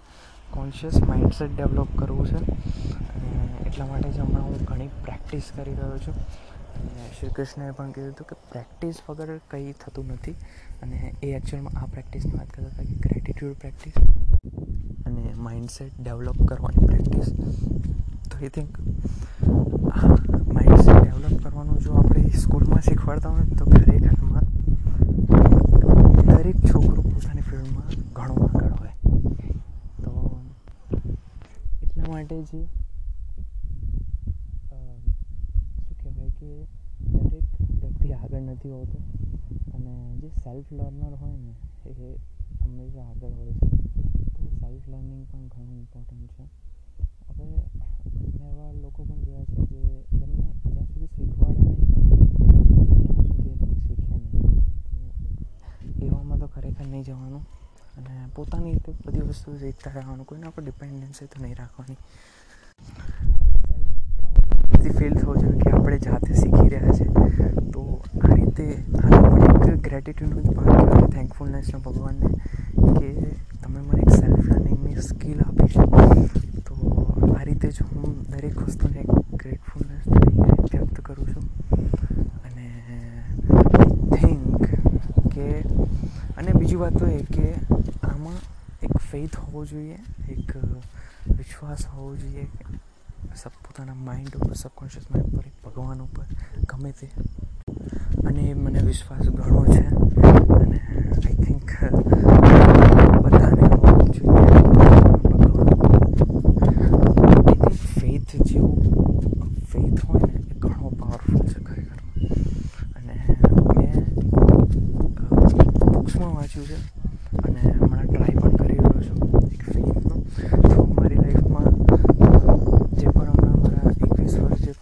કોન્શિયસ 0.51 0.97
માઇન્ડસેટ 1.03 1.57
ડેવલપ 1.57 1.89
કરવું 1.97 2.27
છે. 2.27 2.41
એટલા 3.67 3.87
માટે 3.87 4.13
જ 4.13 4.19
હમણાં 4.21 4.45
હું 4.45 4.65
ઘણી 4.65 4.89
પ્રેક્ટિસ 5.05 5.43
કરી 5.57 5.75
રહ્યો 5.75 5.99
છું. 5.99 6.15
અને 6.77 7.07
શ્રી 7.19 7.29
કૃષ્ણએ 7.29 7.71
પણ 7.71 7.91
કીધું 7.91 8.11
હતું 8.11 8.27
કે 8.27 8.37
પ્રેક્ટિસ 8.53 8.95
વગર 9.09 9.37
કંઈ 9.51 9.73
થતું 9.73 10.07
નથી. 10.07 10.35
અને 10.83 11.15
એ 11.23 11.27
એકચ્યુઅલમાં 11.27 11.83
આ 11.83 11.87
પ્રેક્ટિસની 11.87 12.39
વાત 12.39 12.51
કરતા 12.51 12.73
હતા 12.75 12.83
કે 12.83 12.97
ગ્રેટિટ્યૂડ 13.09 13.55
પ્રેક્ટિસ 13.55 13.97
અને 15.07 15.25
માઇન્ડસેટ 15.37 15.93
ડેવલપ 16.03 16.43
કરવાની 16.43 16.87
પ્રેક્ટિસ 16.87 17.33
તો 18.31 18.39
આઈ 18.39 18.49
થિંક 18.49 18.79
માઇન્ડસેટ 20.55 20.97
ડેવલપ 20.97 21.43
કરવાનું 21.45 21.79
જો 21.79 21.93
આપણે 21.93 22.29
સ્કૂલમાં 22.29 22.81
શીખવાડતા 22.81 23.31
હોય 23.31 23.57
તો 23.59 23.65
દરેક 26.27 26.57
છોકરો 26.57 27.03
પોતાની 27.03 27.41
ફિલ્ડમાં 27.41 27.87
ઘણો 28.17 28.35
આગળ 28.35 28.73
હોય. 28.73 28.95
તો 30.05 30.13
એટલા 31.83 32.05
માટે 32.09 32.43
જ 32.43 32.47
શું 32.47 32.67
કહેવાય 36.01 36.31
કે 36.31 36.51
દરેક 37.13 37.47
વ્યક્તિ 37.81 38.13
આગળ 38.13 38.41
નથી 38.41 38.71
હોતો. 38.71 38.99
અને 39.75 39.95
જે 40.21 40.29
સેલ્ફ 40.29 40.73
લર્નર 40.73 41.15
હોય 41.15 41.37
ને, 41.37 41.55
એ 41.91 42.15
હંમેશા 42.63 43.03
આગળ 43.03 43.33
હોય 43.33 43.53
છે. 43.53 43.69
તો 44.35 44.43
સેલ્ફ 44.61 44.89
લર્નિંગ 44.89 45.27
પણ 45.33 45.47
ઘણું 45.47 45.77
ઇમ્પોર્ટન્ટ 45.77 46.31
છે. 46.31 46.45
હવે 47.29 47.47
મેં 48.39 48.49
એવા 48.51 48.71
લોકો 48.73 49.05
પણ 49.05 49.21
જોયા 49.23 49.45
છે 49.45 49.61
જે 49.65 49.83
જેમને 50.19 50.47
જ્યાં 50.73 50.87
સુધી 50.87 51.07
શીખવાડે 51.07 51.61
નહીં, 51.61 51.87
ત્યાં 51.87 53.27
સુધી 53.27 53.51
એ 53.51 53.55
લોકો 53.55 53.75
શીખે 53.87 54.17
નહીં. 54.17 54.43
એવામાં 56.03 56.39
તો 56.39 56.47
ખરેખર 56.47 56.87
નહીં 56.87 57.03
જવાનું. 57.03 57.56
અને 57.97 58.15
પોતાની 58.35 58.73
રીતે 58.73 58.93
બધી 59.07 59.29
વસ્તુ 59.29 59.59
શીખતા 59.59 59.93
રહેવાનું 59.95 60.27
કોઈના 60.27 60.51
પર 60.51 60.63
ડિપેન્ડન્સી 60.63 61.27
તો 61.27 61.43
નહીં 61.43 61.57
રાખવાની. 61.57 61.99
ફીલ 64.97 65.15
થવું 65.15 65.39
જોઈએ 65.39 65.59
કે 65.63 65.71
આપણે 65.71 65.99
જાતે 65.99 66.35
શીખી 66.35 66.69
રહ્યા 66.69 66.95
છે, 66.99 67.07
તો 67.73 67.83
આ 68.25 68.35
રીતે 68.35 68.67
એક 68.67 69.81
ગ્રેટિટ્યુડનું 69.87 70.43
જ 70.43 70.55
ભાગ 70.57 70.69
કહેવાય 70.69 71.09
થેન્કફુલનેસનો 71.09 71.79
ભગવાનને, 71.79 72.29
કે 72.99 73.11
તમે 73.63 73.81
મને 73.81 74.01
એક 74.03 74.11
સેલ્ફ 74.11 74.47
લર્નિંગની 74.49 75.03
સ્કિલ 75.03 75.41
આપી 75.41 75.69
છે. 75.75 75.83
તો 76.61 76.75
આ 77.39 77.43
રીતે 77.49 77.69
જ 77.69 77.83
હું 77.83 78.15
દરેક 78.31 78.57
વસ્તુને 78.63 79.03
ગ્રેટફુલનેસ 79.35 80.05
તરીકે 80.05 80.79
વ્યક્ત 80.79 81.01
કરું 81.01 81.27
છું. 81.33 81.47
અને 82.45 82.67
આઈ 83.51 83.93
થિંક 84.17 84.63
કે, 85.35 85.49
અને 86.37 86.51
બીજી 86.59 86.77
વાત 86.77 86.99
તો 86.99 87.07
એ 87.07 87.23
કે 87.37 87.47
ફેથ 89.11 89.37
હોવો 89.37 89.65
જોઈએ, 89.65 89.99
એક 90.29 90.57
વિશ્વાસ 91.37 91.87
હોવો 91.87 92.17
જોઈએ, 92.17 92.47
સબ 93.35 93.51
પોતાના 93.51 93.95
માઇન્ડ 93.95 94.37
ઉપર 94.37 94.53
સબકોન્શિયસ 94.53 95.11
માઇન્ડ 95.11 95.29
ઉપર 95.29 95.45
ભગવાન 95.65 96.03
ઉપર, 96.03 96.25
ગમે 96.65 96.93
તે. 96.93 97.11
અને 98.27 98.55
મને 98.55 98.79
વિશ્વાસ 98.79 99.29
ઘણો 99.29 99.65
છે. 99.65 100.06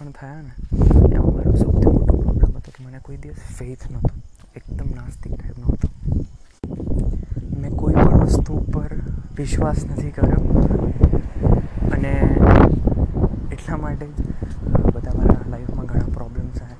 પણ 0.04 0.10
થયા 0.10 0.40
ને, 0.40 0.50
એમાં 1.14 1.34
મારો 1.34 1.54
સૌથી 1.54 1.86
મોટો 1.86 2.16
પ્રોબ્લેમ 2.16 2.56
હતો 2.56 2.72
કે 2.78 2.84
મને 2.84 2.98
કોઈ 2.98 3.16
દિવસ 3.16 3.36
ફેથ 3.58 3.90
નહોતો, 3.90 4.20
એકદમ 4.56 4.84
નાસ્તિક 4.96 5.40
ટાઈપનો 5.40 5.66
હતો. 5.66 5.88
મેં 7.60 7.70
કોઈ 7.70 7.94
પણ 7.94 8.18
વસ્તુ 8.18 8.54
ઉપર 8.54 8.90
વિશ્વાસ 9.36 9.84
નથી 9.84 10.10
કર્યો. 10.10 10.68
અને 11.92 12.08
એટલા 13.52 13.76
માટે 13.76 14.06
જ 14.06 14.10
બધા 14.94 15.10
મારા 15.16 15.50
લાઈફમાં 15.50 15.86
ઘણા 15.86 16.06
પ્રોબ્લેમ્સ 16.14 16.62
આવ્યા. 16.62 16.76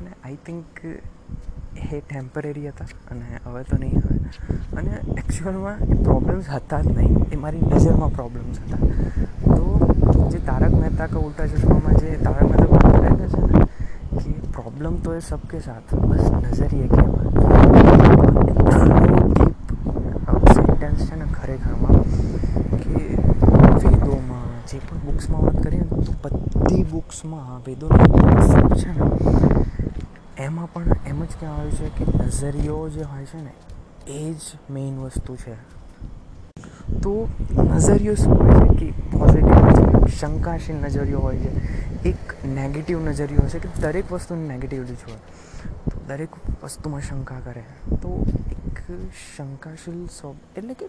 અને 0.00 0.10
આઈ 0.24 0.36
થિંક 0.36 0.84
એ 1.92 2.00
ટેમ્પરરી 2.00 2.68
હતા 2.68 2.84
અને 3.10 3.24
હવે 3.44 3.62
તો 3.62 3.76
નહીં 3.76 3.98
આવે. 3.98 4.18
અને 4.76 4.90
એકચ્યુઅલમાં 5.18 5.78
એ 5.78 5.94
પ્રોબ્લેમ્સ 5.94 6.48
હતા 6.48 6.80
જ 6.80 6.86
નહીં. 6.86 7.16
એ 7.32 7.36
મારી 7.36 7.60
નજરમાં 7.60 8.12
પ્રોબ્લેમ્સ 8.12 8.60
હતા. 8.60 8.76
જે 10.29 10.39
તારક 10.41 10.73
મહેતા 10.73 11.07
કા 11.07 11.21
ઉલ્ટા 11.21 11.47
ચશ્મામાં 11.47 11.95
જે 11.97 12.17
તારક 12.19 12.43
મહેતા 12.43 12.69
વાત 12.69 12.87
કરેલા 12.93 13.27
છે 13.27 13.41
ને 13.43 13.65
कि 14.15 14.31
प्रॉब्लम 14.51 14.95
तो 14.97 15.11
है 15.11 15.21
सबके 15.21 15.59
साथ 15.61 15.95
बस 16.03 16.25
नज़रिए 16.33 16.87
के 16.87 17.03
સેન્ટેન્સ 20.49 21.01
છે 21.03 21.15
ને 21.15 21.25
ખરેખરમાં 21.31 22.03
કે 22.75 22.99
વેદોમાં 23.81 24.49
જે 24.65 24.79
પણ 24.79 24.99
બુક્સમાં 25.05 25.43
વાત 25.43 25.57
કરીએ 25.61 25.81
ને 25.81 26.03
તો 26.03 26.11
બધી 26.23 26.83
બુક્સમાં 26.85 27.61
વેદોનો 27.65 28.03
કોન્સેપ્ટ 28.09 28.73
છે 28.75 28.91
ને 28.91 29.03
એમાં 30.37 30.69
પણ 30.69 30.91
એમ 31.05 31.19
જ 31.21 31.31
કહેવામાં 31.33 31.67
આવ્યું 31.67 31.75
છે 31.77 31.89
કે 31.97 32.03
નઝરિયો 32.19 32.89
જે 32.89 33.03
હોય 33.05 33.25
છે 33.25 33.39
ને 33.39 33.53
એ 34.07 34.33
જ 34.33 34.43
મેઇન 34.69 34.95
વસ્તુ 35.01 35.33
છે 35.35 35.55
તો 36.99 37.13
નઝરિયો 37.65 38.15
શું 38.15 38.37
હોય 38.37 38.59
છે 38.71 38.85
કે 38.85 38.93
પોઝિટિવ 39.11 39.52
શંકાશીલ 40.18 40.76
નજરિયો 40.76 41.20
હોય 41.20 41.36
છે. 41.36 41.50
એક 42.08 42.34
નેગેટિવ 42.46 42.98
નજરિયો 43.08 43.48
છે 43.48 43.58
કે 43.58 43.68
દરેક 43.80 44.12
વસ્તુને 44.12 44.48
નેગેટિવલી 44.48 44.98
જોવે 45.02 45.18
તો 45.90 45.96
દરેક 46.08 46.32
વસ્તુમાં 46.64 47.00
શંકા 47.00 47.40
કરે. 47.44 47.64
તો 48.02 48.10
એક 48.52 48.78
શંકાશીલ 49.36 50.06
સ્વ, 50.18 50.34
એટલે 50.56 50.74
કે 50.74 50.86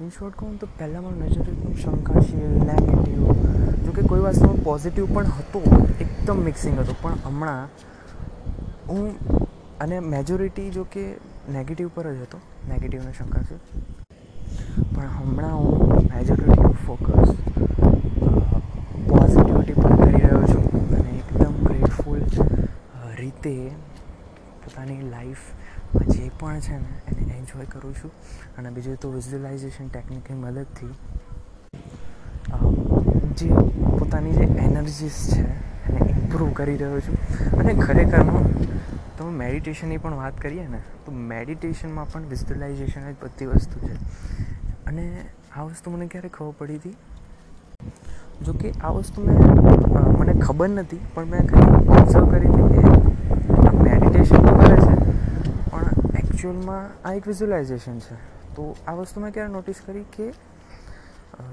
ઇન 0.00 0.08
શોર્ટ 0.10 0.36
કહું 0.38 0.58
તો 0.58 0.66
પહેલાં 0.78 1.02
મારો 1.02 1.16
નજર 1.16 1.40
એકદમ 1.40 1.74
શંકાશીલ 1.82 2.54
નેગેટિવ 2.70 3.22
જો 3.84 3.92
કે 3.92 4.02
કોઈ 4.02 4.20
વસ્તુમાં 4.20 4.62
પોઝિટિવ 4.64 5.14
પણ 5.14 5.26
હતો, 5.38 5.60
એકદમ 6.00 6.38
મિક્સિંગ 6.44 6.78
હતો. 6.80 6.94
પણ 7.02 7.18
હમણાં 7.26 7.68
હું 8.88 9.04
અને 9.80 10.00
મેજોરિટી 10.00 10.70
જો 10.70 10.84
કે 10.84 11.04
નેગેટિવ 11.48 11.90
પર 11.94 12.06
જ 12.12 12.20
હતો. 12.22 12.38
નેગેટિવને 12.68 13.12
શંકાશીલ. 13.18 13.60
પણ 14.94 15.10
હમણાં 15.18 15.56
હું 15.58 15.94
મેજોરિટી 16.14 16.72
ફોકસ 16.86 17.30
પોઝિટિવિટી 19.08 19.72
પર 19.72 19.92
કરી 19.96 20.20
રહ્યો 20.22 20.42
છું 20.42 20.64
અને 20.96 21.10
એકદમ 21.18 21.54
ગ્રેટફુલ 21.66 22.20
રીતે 23.44 23.70
પોતાની 24.64 25.02
લાઈફમાં 25.10 26.06
જે 26.06 26.30
પણ 26.40 26.60
છે 26.60 26.76
ને, 26.76 26.92
એને 27.08 27.32
એન્જોય 27.32 27.64
કરું 27.64 27.94
છું. 27.94 28.10
અને 28.58 28.70
બીજું 28.70 28.96
તો 28.96 29.10
વિઝ્યુલાઇઝેશન 29.10 29.88
ટેકનિકની 29.88 30.36
મદદથી 30.36 30.94
જે 33.36 33.48
પોતાની 33.98 34.32
જે 34.32 34.44
એનર્જીસ 34.44 35.16
છે, 35.32 35.42
એને 35.88 36.10
ઇમ્પ્રૂવ 36.10 36.50
કરી 36.52 36.76
રહ્યો 36.76 37.00
છું. 37.00 37.16
અને 37.58 37.74
ખરેખરમાં 37.74 38.44
તમે 39.18 39.30
મેડિટેશનની 39.30 39.96
પણ 39.96 40.14
વાત 40.14 40.40
કરીએ 40.40 40.66
ને, 40.68 40.78
તો 41.06 41.12
મેડિટેશનમાં 41.12 42.12
પણ 42.12 42.22
વિઝ્યુલાઇઝેશન 42.22 43.12
જ 43.12 43.14
બધી 43.22 43.46
વસ્તુ 43.46 43.86
છે. 43.88 43.94
અને 44.86 45.24
આ 45.56 45.62
વસ્તુ 45.62 45.90
મને 45.90 46.06
ક્યારે 46.06 46.28
ખબર 46.28 46.52
પડી 46.58 46.76
હતી? 46.76 46.96
જોકે 48.44 48.70
આ 48.70 48.88
વસ્તુ 48.88 49.26
મેં 49.26 49.36
મને 50.18 50.32
ખબર 50.40 50.68
નથી, 50.68 51.00
પણ 51.14 51.24
મેં 51.24 51.46
કંઈ 51.46 51.88
ઓબ્ઝર્વ 51.88 52.30
કરી 52.30 52.48
હતી 52.48 52.68
કે 52.68 52.80
આ 53.68 53.72
મેડિટેશન 53.72 54.46
તો 54.46 54.54
કરે 54.56 54.76
છે 54.76 54.94
પણ 56.44 56.56
એકચ્યુઅલમાં 56.60 56.90
આ 57.04 57.12
એક 57.14 57.26
વિઝ્યુલાઇઝેશન 57.26 57.98
છે. 57.98 58.16
તો 58.54 58.62
આ 58.86 58.94
વસ્તુ 58.94 59.20
મેં 59.20 59.32
ક્યારે 59.32 59.52
નોટિસ 59.52 59.80
કરી 59.80 60.04
કે 60.16 60.26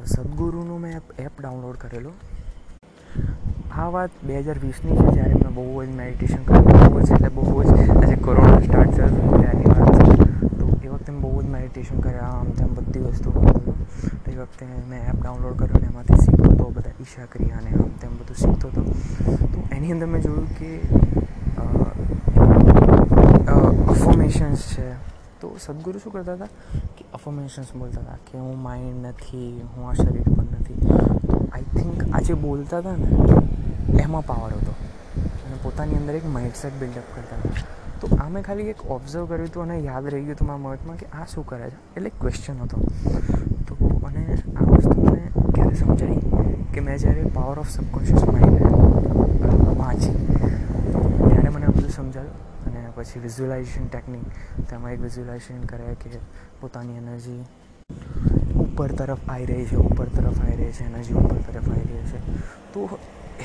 સદગુરુનો 0.05 0.77
મેં 0.77 0.95
એપ 1.17 1.39
ડાઉનલોડ 1.39 1.77
કરેલો. 1.77 2.11
આ 3.73 3.89
વાત 3.91 4.11
બે 4.23 4.41
હજાર 4.41 4.59
વીસની 4.59 4.97
છે, 4.97 5.05
જ્યારે 5.15 5.35
મેં 5.43 5.53
બહુ 5.53 5.83
જ 5.83 5.89
મેડિટેશન 5.99 6.43
કર્યું. 6.43 6.65
બહુ 6.91 6.99
જ 7.01 7.13
એટલે 7.13 7.29
બહુ 7.29 7.63
જ 7.63 7.71
આજે 7.93 8.17
કોરોના 8.17 8.61
સ્ટાર્ટ 8.61 8.95
થયો 8.95 9.09
ત્યારની 9.39 9.69
વાત. 9.71 9.95
તો 10.59 10.65
એ 10.83 10.89
વખતે 10.89 11.11
મેં 11.11 11.21
બહુ 11.21 11.41
જ 11.41 11.47
મેડિટેશન 11.55 12.01
કર્યા, 12.01 12.33
આમ 12.39 12.51
તેમ 12.59 12.75
બધી 12.75 13.03
વસ્તુ 13.05 13.31
કરતો 13.31 13.59
તો 14.23 14.31
એ 14.31 14.35
વખતે 14.35 14.65
મેં 14.89 15.01
એપ 15.09 15.17
ડાઉનલોડ 15.21 15.55
કર્યો 15.57 15.79
ને 15.79 15.87
એમાંથી 15.87 16.21
શીખતો 16.23 16.49
હતો 16.53 16.71
બધા 16.75 16.97
ઈશા 16.99 17.27
ક્રિયાને 17.33 17.71
આમ 17.77 17.91
તેમ 18.01 18.17
બધું 18.19 18.41
શીખતો 18.43 18.67
હતો 18.67 18.81
તો 19.53 19.59
એની 19.75 19.91
અંદર 19.91 20.07
મેં 20.07 20.21
જોયું 20.21 20.49
કે 20.59 20.69
અફોમેશન્સ 24.31 24.61
છે. 24.73 24.93
તો 25.41 25.57
સદગુરુ 25.61 25.99
શું 25.99 26.13
કરતા 26.13 26.33
હતા? 26.33 26.47
કે 26.97 27.05
અફોર્મેશન્સ 27.13 27.73
બોલતા 27.75 28.01
હતા 28.01 28.17
કે 28.31 28.37
હું 28.37 28.61
માઇન્ડ 28.61 29.05
નથી, 29.05 29.61
હું 29.75 29.89
આ 29.89 29.93
શરીર 29.93 30.21
પણ 30.23 30.43
નથી. 30.43 30.73
તો 31.27 31.49
આઈ 31.53 31.61
થિંક 31.61 32.15
આ 32.15 32.19
જે 32.19 32.33
બોલતા 32.33 32.77
હતા 32.77 32.95
ને, 32.95 33.07
એમાં 34.01 34.25
પાવર 34.25 34.51
હતો. 34.51 34.73
અને 35.45 35.55
પોતાની 35.63 35.95
અંદર 35.95 36.15
એક 36.15 36.25
માઇન્ડસેટ 36.25 36.73
બિલ્ડઅપ 36.79 37.03
કરતા 37.15 37.35
હતા. 37.35 37.99
તો 38.01 38.15
આ 38.15 38.29
મેં 38.29 38.43
ખાલી 38.43 38.63
એક 38.63 38.85
ઓબ્ઝર્વ 38.85 39.25
કર્યું 39.25 39.47
હતું 39.47 39.63
અને 39.63 39.79
યાદ 39.79 40.05
રહી 40.07 40.21
ગયું 40.21 40.35
હતું 40.35 40.47
મારા 40.47 40.59
મગજમાં 40.59 40.97
કે 40.97 41.05
આ 41.05 41.25
શું 41.25 41.45
કરે 41.45 41.69
છે? 41.69 41.75
એટલે 41.95 42.11
ક્વેશ્ચન 42.21 42.57
હતો. 42.61 42.77
તો 43.67 44.01
અને 44.07 44.37
આ 44.61 44.63
વસ્તુ 44.63 45.01
મને 45.01 45.27
ક્યારે 45.55 45.75
સમજાઈ? 45.75 46.19
કે 46.73 46.79
મેં 46.79 46.97
જ્યારે 46.97 47.23
પાવર 47.23 47.59
ઓફ 47.59 47.69
સબકોન્શિયસ 47.69 48.23
માઇન્ડ 48.23 48.61
વાંચી, 49.77 50.13
ત્યારે 51.27 51.49
મને 51.49 51.65
આ 51.65 51.69
બધું 51.69 51.89
સમજાયું. 51.89 52.50
પછી 52.95 53.19
વિઝ્યુલાઇઝેશન 53.19 53.87
ટેકનિક 53.87 54.25
તેમાં 54.69 54.91
એક 54.91 54.99
વિઝ્યુલાઇઝેશન 54.99 55.65
કરે 55.65 55.93
કે 55.93 56.19
પોતાની 56.61 56.97
એનર્જી 56.97 57.43
ઉપર 58.55 58.91
તરફ 58.91 59.29
આવી 59.29 59.45
રહી 59.45 59.65
છે, 59.65 59.75
ઉપર 59.75 60.05
તરફ 60.05 60.39
આવી 60.39 60.55
રહી 60.55 60.71
છે 60.71 60.83
એનર્જી 60.83 61.13
ઉપર 61.13 61.35
તરફ 61.35 61.69
આવી 61.69 61.81
રહી 61.81 62.11
છે. 62.11 62.19
તો 62.73 62.99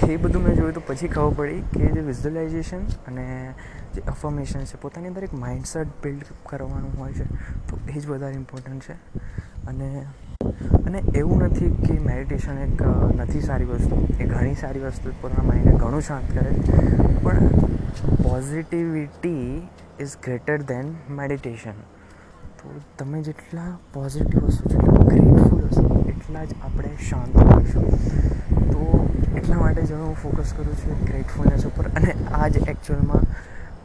એ 0.09 0.17
બધું 0.17 0.43
મેં 0.43 0.55
જોયું 0.55 0.75
તો 0.75 0.83
પછી 0.87 1.09
ખબર 1.09 1.35
પડી 1.35 1.61
કે 1.61 1.87
જે 1.87 2.01
વિઝ્યુલાઇઝેશન 2.01 2.79
અને 3.07 3.55
જે 3.95 4.01
અફર્મેશન 4.01 4.65
છે, 4.65 4.77
પોતાની 4.81 5.09
અંદર 5.09 5.25
એક 5.25 5.35
માઇન્ડસેટ 5.35 5.87
બિલ્ડ 6.03 6.25
કરવાનું 6.47 6.99
હોય 6.99 7.13
છે. 7.13 7.25
તો 7.69 7.79
એ 7.89 8.01
જ 8.01 8.07
વધારે 8.07 8.35
ઇમ્પોર્ટન્ટ 8.35 8.83
છે. 8.83 8.95
અને 9.67 10.07
અને 10.87 10.99
એવું 10.99 11.39
નથી 11.43 11.71
કે 11.71 11.99
મેડિટેશન 11.99 12.59
એક 12.59 12.83
નથી 13.17 13.41
સારી 13.41 13.65
વસ્તુ. 13.65 14.07
એ 14.21 14.25
ઘણી 14.25 14.55
સારી 14.55 14.81
વસ્તુ 14.81 15.11
પોતાના 15.21 15.49
માઇન્ડને 15.49 15.73
ઘણું 15.73 16.01
શાંત 16.01 16.39
કરે. 16.39 16.51
પણ 17.23 17.49
positivity 18.23 19.69
is 20.01 20.17
greater 20.25 20.63
than 20.63 20.95
meditation 21.11 21.73
તો 22.59 22.81
તમે 22.99 23.23
જેટલા 23.23 23.79
પોઝિટિવ 23.93 24.47
હશો, 24.47 24.69
જેટલા 24.69 25.05
ગ્રેટફુલ 25.05 25.65
હશો, 25.65 26.05
એટલા 26.09 26.45
જ 26.45 26.49
આપણે 26.65 26.89
શાંત 27.11 27.37
રહીશું 27.37 27.91
તો 28.71 29.09
એટલા 29.37 29.57
માટે 29.57 29.83
જ 29.83 29.93
હું 29.93 30.15
ફોકસ 30.15 30.53
કરું 30.53 30.75
છું 30.75 31.05
ગ્રેટફુલનેસ 31.05 31.67
ઉપર. 31.67 31.85
અને 31.89 32.15
આ 32.33 32.49
જ 32.49 32.57
એકચ્યુઅલમાં 32.57 33.23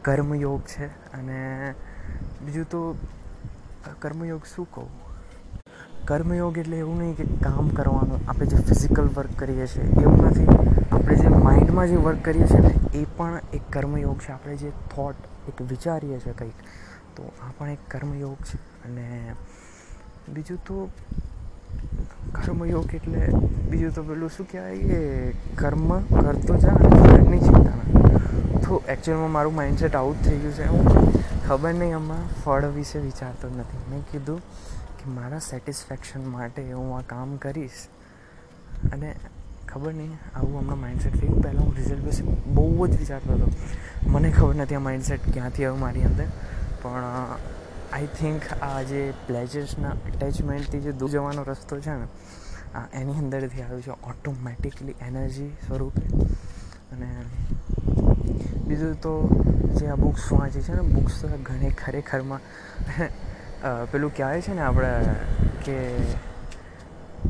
કર્મયોગ 0.02 0.60
છે. 0.60 0.86
અને 0.86 1.72
બીજું 2.44 2.64
તો 2.64 2.96
કર્મયોગ 4.00 4.40
શું 4.56 4.68
કહું? 4.70 5.01
કર્મયોગ 6.04 6.58
એટલે 6.58 6.76
એવું 6.76 6.98
નહીં 6.98 7.16
કે 7.16 7.24
કામ 7.42 7.68
કરવાનું, 7.68 8.20
આપણે 8.28 8.46
જે 8.46 8.56
ફિઝિકલ 8.56 9.02
વર્ક 9.02 9.36
કરીએ 9.36 9.66
છીએ, 9.66 9.84
એવું 9.84 10.26
નથી. 10.26 10.46
આપણે 10.92 11.16
જે 11.16 11.28
માઇન્ડમાં 11.28 11.88
જે 11.88 11.96
વર્ક 11.96 12.24
કરીએ 12.24 12.46
છીએ 12.46 12.60
ને, 12.60 12.74
એ 12.94 13.06
પણ 13.16 13.40
એક 13.52 13.62
કર્મયોગ 13.70 14.18
છે. 14.18 14.32
આપણે 14.32 14.56
જે 14.56 14.72
થોટ 14.94 15.14
એક 15.48 15.62
વિચારીએ 15.62 16.18
છીએ 16.18 16.32
કંઈક, 16.32 16.54
તો 17.16 17.22
આ 17.42 17.52
પણ 17.58 17.68
એક 17.68 17.78
કર્મયોગ 17.88 18.36
છે. 18.36 18.58
અને 18.84 19.34
બીજું 20.28 20.58
તો 20.64 20.88
કર્મયોગ 22.32 22.94
એટલે, 22.94 23.26
બીજું 23.70 23.94
તો 23.94 24.02
પેલું 24.02 24.30
શું 24.30 24.46
કહેવાય 24.50 24.78
કે 24.78 25.32
કર્મ 25.56 25.88
કરતો 26.00 26.56
જા 26.56 26.76
ફળની 26.76 27.38
ચિંતા 27.38 27.76
ના 27.78 28.58
તો 28.58 28.82
એકચ્યુઅલમાં 28.88 29.32
મારું 29.32 29.54
માઇન્ડસેટ 29.54 29.96
આઉટ 29.96 30.22
થઈ 30.24 30.38
ગયું 30.38 30.52
છે. 30.52 30.66
હું 30.66 30.84
ખબર 31.48 31.72
નહીં, 31.72 31.94
આમાં 31.94 32.28
ફળ 32.44 32.64
વિશે 32.66 32.98
વિચારતો 32.98 33.48
નથી. 33.48 33.82
મેં 33.90 34.00
કીધું 34.12 34.40
કે 35.02 35.10
મારા 35.10 35.38
સેટિસ્ફેક્શન 35.38 36.26
માટે 36.28 36.62
હું 36.72 36.96
આ 36.98 37.02
કામ 37.02 37.36
કરીશ. 37.36 37.86
અને 38.92 39.14
ખબર 39.68 39.92
નહીં, 39.92 40.18
આવું 40.34 40.60
હમણાં 40.60 40.80
માઇન્ડસેટ 40.80 41.16
થયું. 41.20 41.42
પહેલાં 41.42 41.64
હું 41.64 41.76
રિઝલ્ટ 41.76 42.04
વિશે 42.04 42.22
બહુ 42.54 42.86
જ 42.86 42.98
વિચારતો 42.98 43.32
હતો. 43.32 43.48
મને 44.06 44.30
ખબર 44.30 44.54
નથી 44.54 44.74
આ 44.74 44.84
માઇન્ડસેટ 44.88 45.32
ક્યાંથી 45.32 45.64
આવ્યું 45.64 45.80
મારી 45.80 46.02
અંદર. 46.02 46.28
પણ 46.82 47.04
આઈ 47.92 48.08
થિંક 48.18 48.42
આ 48.62 48.82
જે 48.82 49.02
પ્લેજર્સના 49.26 49.90
અટેચમેન્ટથી 49.90 50.80
જે 50.80 50.92
દૂર 50.92 51.10
જવાનો 51.10 51.42
રસ્તો 51.42 51.80
છે 51.80 51.90
ને, 51.90 52.06
આ 52.74 52.84
એની 52.94 53.18
અંદરથી 53.18 53.62
આવ્યું 53.62 53.82
છે 53.82 53.90
ઓટોમેટિકલી 54.10 54.94
એનર્જી 55.00 55.50
સ્વરૂપે. 55.66 56.04
અને 56.92 57.08
બીજું 58.66 59.00
તો 59.00 59.12
જે 59.80 59.86
આ 59.86 59.96
બુક્સ 59.96 60.32
વાંચી 60.32 60.60
છે 60.60 60.72
ને 60.72 60.82
બુક્સ 60.94 61.24
ઘણી 61.42 61.70
ખરેખરમાં 61.70 62.40
પેલું 63.90 64.14
કહેવાય 64.16 64.42
છે 64.42 64.54
ને 64.54 64.62
આપણે 64.62 64.92
કે 65.64 65.76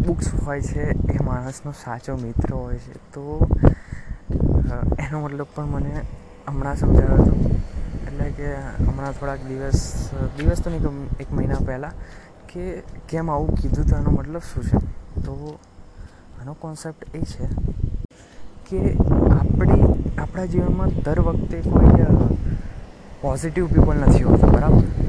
બુક્સ 0.06 0.26
હોય 0.46 0.62
છે 0.62 0.84
એ 1.14 1.18
માણસનો 1.24 1.72
સાચો 1.72 2.16
મિત્ર 2.16 2.54
હોય 2.54 2.78
છે. 2.78 2.94
તો 3.12 3.48
એનો 4.98 5.20
મતલબ 5.20 5.46
પણ 5.54 5.66
મને 5.66 5.92
હમણાં 6.48 6.76
સમજાયો 6.76 7.22
હતો. 7.22 7.34
એટલે 8.06 8.30
કે 8.38 8.48
હમણાં 8.86 9.12
થોડાક 9.12 9.44
દિવસ 9.48 9.80
દિવસ 10.38 10.60
તો 10.60 10.70
નહીં 10.70 11.20
એક 11.20 11.32
મહિના 11.32 11.60
પહેલાં 11.66 11.92
કે 12.48 12.82
કેમ 13.08 13.30
આવું 13.30 13.54
કીધું 13.54 13.86
તો 13.86 13.96
એનો 13.96 14.10
મતલબ 14.10 14.42
શું 14.54 14.64
છે? 14.64 14.78
તો 15.20 15.58
આનો 16.40 16.52
કોન્સેપ્ટ 16.54 17.14
એ 17.14 17.20
છે 17.20 17.44
કે 18.68 18.80
આપણી, 19.38 19.84
આપણા 20.18 20.44
જીવનમાં 20.44 20.88
દર 21.04 21.20
વખતે 21.20 21.60
કોઈ 21.60 21.92
પોઝિટિવ 23.22 23.66
પીપલ 23.66 23.96
નથી 23.96 24.22
હોતા, 24.22 24.46
બરાબર? 24.46 25.01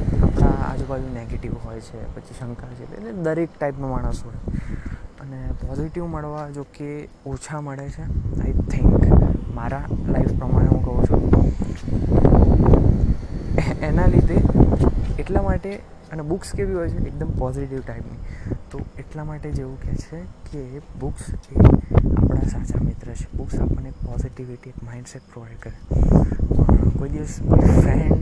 આજુબાજુ 0.73 1.07
નેગેટિવ 1.13 1.53
હોય 1.65 1.79
છે, 1.79 1.99
પછી 2.15 2.36
શંકા 2.39 2.67
છે, 2.67 2.83
એટલે 2.97 3.12
દરેક 3.23 3.49
ટાઈપનો 3.59 3.88
માણસ 3.88 4.23
હોય. 4.25 4.39
અને 5.21 5.39
પોઝિટિવ 5.62 6.05
મળવા 6.05 6.49
જો 6.49 6.63
કે 6.73 6.89
ઓછા 7.25 7.62
મળે 7.62 7.86
છે 7.89 8.03
આઈ 8.41 8.53
થિંક 8.71 9.01
મારા 9.55 9.86
લાઈફ 10.07 10.33
પ્રમાણે 10.38 10.69
હું 10.69 10.81
કહું 10.86 11.01
છું. 11.07 11.21
એના 13.81 14.07
લીધે 14.07 14.38
એટલા 15.19 15.41
માટે, 15.41 15.71
અને 16.12 16.23
બુક્સ 16.23 16.53
કેવી 16.53 16.73
હોય 16.73 16.89
છે, 16.89 16.99
એકદમ 17.07 17.31
પોઝિટિવ 17.31 17.81
ટાઈપની 17.88 18.19
તો 18.71 18.77
એટલા 18.97 19.23
માટે 19.23 19.51
જેવું 19.51 19.77
કહે 19.81 19.93
છે 19.95 20.19
કે 20.51 20.81
બુક્સ 20.99 21.23
એ 21.33 21.55
આપણા 22.34 22.50
સાચા 22.52 22.84
મિત્ર 22.84 23.08
છે. 23.13 23.26
બુક્સ 23.38 23.56
આપણને 23.62 23.91
પોઝિટિવિટી 24.06 24.69
એક 24.69 24.84
માઇન્ડસેટ 24.84 25.22
પ્રોવાઈડ 25.34 25.60
કરે. 25.63 25.78
કોઈ 27.00 27.10
દિવસ 27.10 27.34
ફ્રેન્ડ 27.82 28.22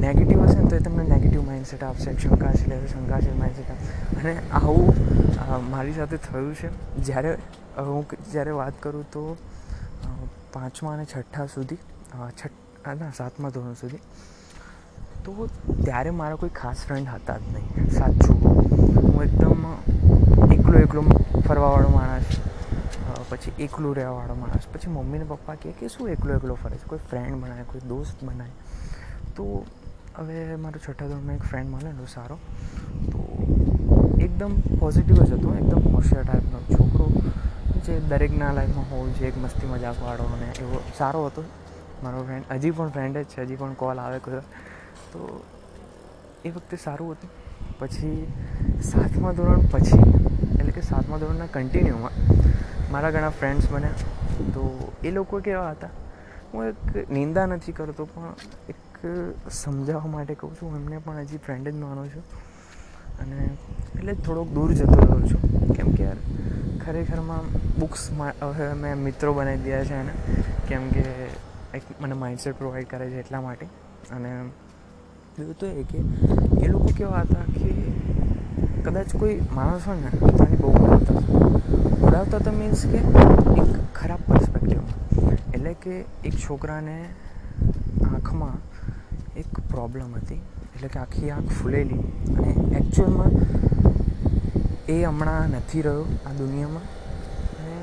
નેગેટિવ 0.00 0.42
હશે 0.42 0.58
ને 0.58 0.68
તો 0.68 0.76
એ 0.76 0.78
તમને 0.78 1.04
નેગેટિવ 1.08 1.42
માઇન્ડસેટ 1.46 1.82
આપશે 1.84 2.16
શંકાશીલ 2.16 2.72
હશે, 2.76 2.88
શંકાશીલ 2.88 3.36
માઇન્ડસેટ 3.38 3.70
આપશે. 3.70 4.20
અને 4.20 4.32
આવું 4.52 4.84
મારી 5.70 5.92
સાથે 5.92 6.16
થયું 6.16 6.54
છે. 6.54 6.68
જ્યારે 7.04 7.30
હું 7.78 8.06
જ્યારે 8.32 8.50
વાત 8.60 8.82
કરું 8.82 9.04
તો 9.12 9.36
પાંચમા 10.52 10.92
અને 10.92 11.04
છઠ્ઠા 11.04 11.46
સુધી 11.46 11.78
છઠ્ઠા 12.40 12.94
ના, 12.94 13.12
સાતમા 13.16 13.50
ધોરણ 13.50 13.74
સુધી, 13.74 14.00
તો 15.24 15.48
ત્યારે 15.84 16.10
મારા 16.10 16.36
કોઈ 16.36 16.52
ખાસ 16.56 16.86
ફ્રેન્ડ 16.88 17.08
હતા 17.08 17.36
જ 17.36 17.42
નહીં. 17.52 17.90
સાચું. 17.90 18.36
હું 19.04 19.22
એકદમ 19.24 19.58
એકલો 20.52 20.78
એકલો 20.78 21.02
ફરવાવાળો 21.48 21.88
માણસ 21.88 22.39
પછી 23.30 23.52
એકલું 23.62 23.96
રહેવાવાળો 23.96 24.34
માણસ. 24.34 24.66
પછી 24.72 24.90
મમ્મીને 24.90 25.24
પપ્પા 25.24 25.54
કહે 25.54 25.72
કે 25.72 25.88
શું 25.88 26.08
એકલો 26.08 26.34
એકલો 26.34 26.54
ફરે 26.54 26.76
છે? 26.76 26.86
કોઈ 26.86 26.98
ફ્રેન્ડ 26.98 27.44
બનાવે, 27.44 27.62
કોઈ 27.62 27.80
દોસ્ત 27.88 28.24
બનાવે? 28.24 28.50
તો 29.36 29.64
હવે 30.16 30.56
મારો 30.56 30.80
છઠ્ઠા 30.88 31.06
ધોરણમાં 31.06 31.34
એક 31.34 31.42
ફ્રેન્ડ 31.42 31.70
મળેલો 31.70 32.06
સારો. 32.06 32.38
તો 33.12 33.18
એકદમ 34.20 34.52
પોઝિટિવ 34.78 35.16
જ 35.16 35.32
હતો, 35.32 35.54
એકદમ 35.54 35.94
હોશિયાર 35.94 36.24
ટાઈપનો 36.24 36.58
છોકરો. 36.58 37.06
જે 37.86 38.00
દરેકના 38.00 38.52
લાઈફમાં 38.52 38.90
હોવું 38.90 39.14
જોઈએ, 39.14 39.30
એક 39.30 39.38
મસ્તી 39.38 39.66
મજાકવાળો 39.66 40.22
અને 40.22 40.46
એવો 40.46 40.80
સારો 40.98 41.26
હતો. 41.26 41.44
મારો 42.02 42.22
ફ્રેન્ડ 42.22 42.44
હજી 42.52 42.70
પણ 42.70 42.88
ફ્રેન્ડ 42.88 43.18
જ 43.18 43.24
છે, 43.24 43.42
હજી 43.42 43.56
પણ 43.56 43.72
કોલ 43.72 43.98
આવે 43.98 44.18
કોઈ 44.18 44.34
તો 45.12 45.44
એ 46.44 46.50
વખતે 46.50 46.76
સારું 46.76 47.12
હતું. 47.12 47.30
પછી 47.78 48.32
સાતમા 48.82 49.32
ધોરણ 49.32 49.60
પછી, 49.60 49.98
એટલે 50.58 50.72
કે 50.72 50.80
સાતમા 50.80 51.18
ધોરણના 51.18 51.46
કન્ટિન્યુમાં 51.46 52.10
મારા 52.90 53.10
ઘણા 53.10 53.28
ફ્રેન્ડ્સ 53.30 53.70
બન્યા 53.70 53.88
તો 54.54 54.92
એ 55.04 55.10
લોકો 55.10 55.38
કેવા 55.38 55.70
હતા? 55.70 55.88
હું 56.54 56.64
એક 56.64 57.10
નિંદા 57.10 57.46
નથી 57.46 57.72
કરતો, 57.72 58.04
પણ 58.04 58.34
એક 58.68 58.78
સમજાવવા 59.50 60.06
માટે 60.06 60.34
કહું 60.34 60.54
છું 60.54 60.76
એમને 60.76 60.98
પણ 60.98 61.18
હજી 61.18 61.36
ફ્રેન્ડ 61.36 61.68
જ 61.68 61.74
માનું 61.74 62.08
છું. 62.08 62.24
અને 63.20 63.38
એટલે 63.94 64.12
થોડોક 64.14 64.48
દૂર 64.48 64.72
જતો 64.72 64.96
રહ્યો 64.96 65.20
છું. 65.22 65.74
કેમ 65.74 65.88
કે 65.90 66.04
યાર, 66.04 66.18
ખરેખરમાં 66.84 67.44
બુક્સ 67.80 68.08
હવે 68.40 68.72
મેં 68.74 68.94
મિત્રો 68.98 69.32
બનાવી 69.32 69.58
દીધા 69.58 69.84
છે 69.84 69.94
એને. 69.94 70.14
કેમ 70.68 70.88
કે 70.88 71.04
એક 71.74 71.82
મને 72.00 72.14
માઇન્ડસેટ 72.14 72.58
પ્રોવાઈડ 72.58 72.88
કરે 72.90 73.10
છે 73.10 73.18
એટલા 73.18 73.40
માટે. 73.40 73.66
અને 74.10 74.30
બીજું 75.38 75.58
તો 75.58 75.66
એ 75.66 75.82
કે, 75.82 75.98
એ 76.64 76.68
લોકો 76.68 76.88
કેવા 76.96 77.20
હતા 77.20 77.44
કે, 77.54 77.70
કદાચ 78.82 79.16
કોઈ 79.16 79.40
માણસ 79.54 79.86
હોય 79.86 79.96
ને 79.96 80.56
બહુ 80.56 80.72
ઉડાવતા 80.74 81.14
ઉડાવતા 82.10 82.38
તો 82.44 82.52
મીન્સ 82.52 82.80
કે 82.92 83.00
એક 83.62 83.68
ખરાબ 83.96 84.22
પર્સપેક્ટિવમાં 84.28 85.34
એટલે 85.54 85.72
કે 85.82 85.96
એક 86.28 86.36
છોકરાને 86.44 86.94
આંખમાં 88.06 88.56
એક 89.40 89.60
પ્રોબ્લેમ 89.72 90.14
હતી. 90.14 90.40
એટલે 90.74 90.88
કે 90.88 90.98
આખી 90.98 91.30
આંખ 91.30 91.52
ફૂલેલી. 91.58 91.98
અને 92.36 92.50
એકચ્યુઅલમાં 92.78 93.30
એ 94.88 94.96
હમણાં 95.04 95.54
નથી 95.58 95.82
રહ્યો 95.86 96.06
આ 96.26 96.32
દુનિયામાં. 96.38 96.88
અને 97.58 97.76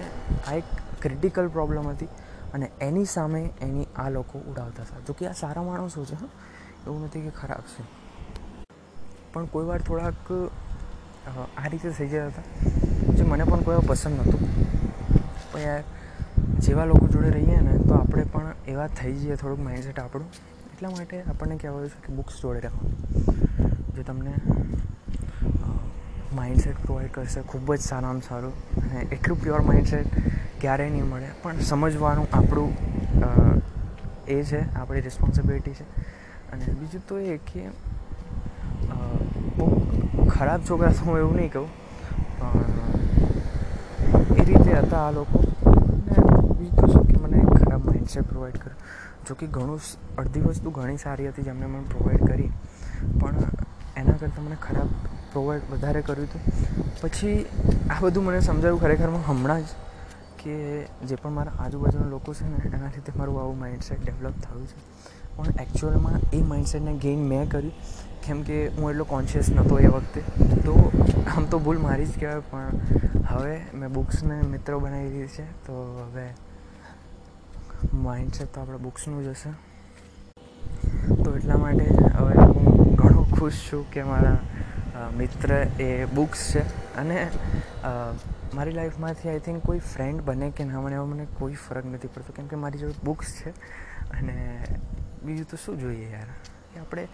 આ 0.47 0.53
એક 0.53 0.73
ક્રિટિકલ 1.01 1.47
પ્રોબ્લેમ 1.57 1.87
હતી. 1.87 2.09
અને 2.53 2.71
એની 2.81 3.05
સામે 3.05 3.41
એની 3.61 3.87
આ 3.95 4.09
લોકો 4.09 4.41
ઉડાવતા 4.51 4.83
હતા. 4.83 5.05
જોકે 5.07 5.27
આ 5.27 5.37
સારા 5.43 5.63
માણસો 5.69 6.05
છે 6.11 6.17
એવું 6.87 7.05
નથી 7.05 7.21
કે 7.21 7.31
ખરાબ 7.39 7.63
છે. 7.75 7.87
પણ 9.33 9.45
કોઈ 9.55 9.65
વાર 9.71 9.81
થોડાક 9.81 10.33
આ 11.57 11.67
રીતે 11.67 11.89
થઈ 12.01 12.09
જતા 12.09 12.27
હતા. 12.27 12.76
જે 13.27 13.33
મને 13.33 13.43
પણ 13.43 13.63
કોઈ 13.67 13.85
પસંદ 13.87 14.15
નહોતું. 14.17 14.41
પણ 15.51 15.61
યાર, 15.61 15.83
જેવા 16.65 16.85
લોકો 16.85 17.07
જોડે 17.13 17.29
રહીએ 17.29 17.57
ને, 17.61 17.73
તો 17.87 17.93
આપણે 17.93 18.23
પણ 18.33 18.53
એવા 18.67 18.87
થઈ 18.99 19.13
જઈએ 19.13 19.35
થોડુંક 19.35 19.61
માઇન્ડસેટ 19.63 19.99
આપણું. 19.99 20.27
એટલા 20.73 20.91
માટે 20.91 21.17
આપણને 21.23 21.55
કહેવાયું 21.61 21.89
છે 21.89 21.99
કે 22.05 22.13
બુક્સ 22.17 22.35
જોડે 22.41 22.59
રાખવાનું 22.59 22.95
જે 23.95 24.03
તમને 24.03 24.33
માઇન્ડસેટ 26.35 26.77
પ્રોવાઈડ 26.85 27.11
કરશે, 27.11 27.41
ખૂબ 27.51 27.73
જ 27.75 27.79
સારામાં 27.81 28.21
સારું 28.27 28.53
અને 28.83 28.99
એટલું 29.15 29.41
પ્યોર 29.41 29.61
માઇન્ડસેટ 29.69 30.07
ક્યારેય 30.61 30.89
નહીં 30.89 31.09
મળે. 31.11 31.29
પણ 31.43 31.59
સમજવાનું 31.71 32.27
આપણું 32.33 32.71
એ 34.27 34.37
છે, 34.43 34.61
આપણી 34.75 35.01
રિસ્પોન્સિબિલિટી 35.01 35.75
છે. 35.79 35.85
અને 36.53 36.65
બીજું 36.79 37.03
તો 37.07 37.19
એ 37.19 37.37
કે 37.49 37.61
બહુ 39.57 39.67
ખરાબ 40.29 40.61
છોકરા 40.69 40.91
તો 40.91 41.05
હું 41.09 41.19
એવું 41.19 41.35
નહીં 41.35 41.51
કહું. 41.51 41.69
એ 44.37 44.43
રીતે 44.43 44.73
હતા 44.73 44.97
આ 44.97 45.11
લોકો. 45.11 45.43
ને 46.05 46.15
બીજું 46.59 46.87
શું 46.91 47.07
કે 47.07 47.17
મને 47.23 47.41
ખરાબ 47.41 47.85
માઇન્ડસેટ 47.85 48.29
પ્રોવાઈડ 48.29 48.57
કર્યું 48.57 48.77
જો 49.27 49.35
કે 49.35 49.47
ઘણું 49.47 49.79
અડધી 50.17 50.41
વસ્તુ 50.41 50.71
ઘણી 50.71 50.97
સારી 50.97 51.27
હતી 51.27 51.43
જેમને 51.43 51.65
મને 51.65 51.83
પ્રોવાઈડ 51.83 52.27
કરી. 52.27 52.51
પણ 53.19 53.35
એના 53.97 54.13
કરતાં 54.13 54.45
મને 54.45 54.57
ખરાબ 54.61 54.87
પ્રોવાઈડ 55.31 55.61
વધારે 55.71 56.01
કર્યું 56.01 56.27
હતું. 56.27 56.41
પછી 57.01 57.45
આ 57.89 57.99
બધું 58.01 58.23
મને 58.23 58.39
સમજાયું 58.39 58.81
ખરેખરમાં 58.81 59.21
હમણાં 59.27 59.61
જ 59.61 59.65
કે 60.43 60.83
જે 60.83 61.15
પણ 61.15 61.31
મારા 61.31 61.51
આજુબાજુના 61.59 62.07
લોકો 62.07 62.33
છે 62.33 62.43
ને, 62.43 62.77
એના 62.77 62.85
લીધે 62.85 63.11
મારું 63.15 63.41
આવું 63.41 63.59
માઇન્ડસેટ 63.59 64.05
ડેવલપ 64.05 64.33
થયું 64.41 64.67
છે. 64.67 64.77
પણ 65.35 65.45
એકચ્યુઅલમાં 65.61 66.19
એ 66.33 66.41
માઇન્ડસેટને 66.41 66.93
ગેઇન 66.93 67.19
મેં 67.19 67.49
કર્યું. 67.49 67.73
કેમ 68.25 68.41
કે 68.41 68.67
હું 68.67 68.89
એટલો 68.89 69.03
કોન્શિયસ 69.03 69.49
નહોતો 69.49 69.79
એ 69.79 69.87
વખતે. 69.87 70.21
તો 70.65 70.91
આમ 71.35 71.45
તો 71.45 71.59
ભૂલ 71.59 71.77
મારી 71.77 72.05
જ 72.05 72.19
કહેવાય, 72.19 72.39
પણ 72.39 72.63
હવે 73.27 73.55
મેં 73.73 73.89
બુક્સને 73.93 74.35
મિત્રો 74.51 74.79
બનાવી 74.79 75.09
દીધી 75.09 75.35
છે, 75.37 75.45
તો 75.65 75.73
હવે 76.01 76.25
માઇન્ડસેટ 78.03 78.53
તો 78.53 78.61
આપણે 78.61 78.77
બુક્સનું 78.77 79.23
જ 79.23 79.27
હશે. 79.27 79.51
તો 81.23 81.35
એટલા 81.35 81.57
માટે 81.57 81.85
હવે 82.17 82.33
હું 82.43 82.95
ઘણો 82.95 83.23
ખુશ 83.33 83.59
છું 83.67 83.83
કે 83.91 84.03
મારા 84.03 85.09
મિત્ર 85.17 85.51
એ 85.79 85.89
બુક્સ 86.13 86.45
છે. 86.53 86.63
અને 86.95 87.17
મારી 88.55 88.75
લાઈફમાંથી 88.79 89.29
આઈ 89.29 89.43
થિંક 89.47 89.59
કોઈ 89.65 89.81
ફ્રેન્ડ 89.91 90.21
બને 90.21 90.49
કે 90.51 90.63
ના 90.63 90.81
બને 90.81 90.95
એવો 90.95 91.05
મને 91.05 91.25
કોઈ 91.39 91.59
ફરક 91.65 91.85
નથી 91.85 92.13
પડતો, 92.13 92.33
કેમ 92.33 92.47
કે 92.47 92.55
મારી 92.55 92.79
જોડે 92.79 92.99
બુક્સ 93.03 93.35
છે. 93.39 93.49
અને 94.17 94.37
બીજું 95.25 95.47
તો 95.51 95.57
શું 95.65 95.79
જોઈએ 95.79 96.09
યાર? 96.11 96.29
કે 96.73 96.79
આપણે 96.79 97.07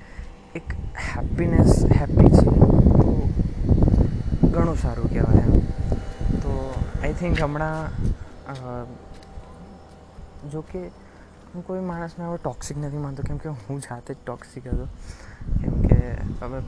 એક 0.55 0.67
હેપીનેસ 1.09 1.71
હેપી 1.99 2.31
છે 2.37 2.49
તો 3.01 3.09
ઘણું 4.53 4.77
સારું 4.77 5.09
કહેવાય 5.09 5.45
એમ. 5.47 5.62
આઈ 7.03 7.15
થિંક 7.19 7.41
હમણાં 7.41 8.87
જો 10.51 10.61
કે 10.69 10.81
હું 11.53 11.65
કોઈ 11.67 11.81
માણસને 11.87 12.25
હવે 12.25 12.37
ટોક્સિક 12.43 12.77
નથી 12.77 13.01
માનતો, 13.05 13.23
કેમ 13.23 13.37
કે 13.37 13.49
હું 13.67 13.81
જાતે 13.87 14.11
જ 14.13 14.17
ટોક્સિક 14.25 14.67
હતો. 14.67 14.85
કેમ 15.61 15.75
કે 15.89 15.99
હવે 16.41 16.59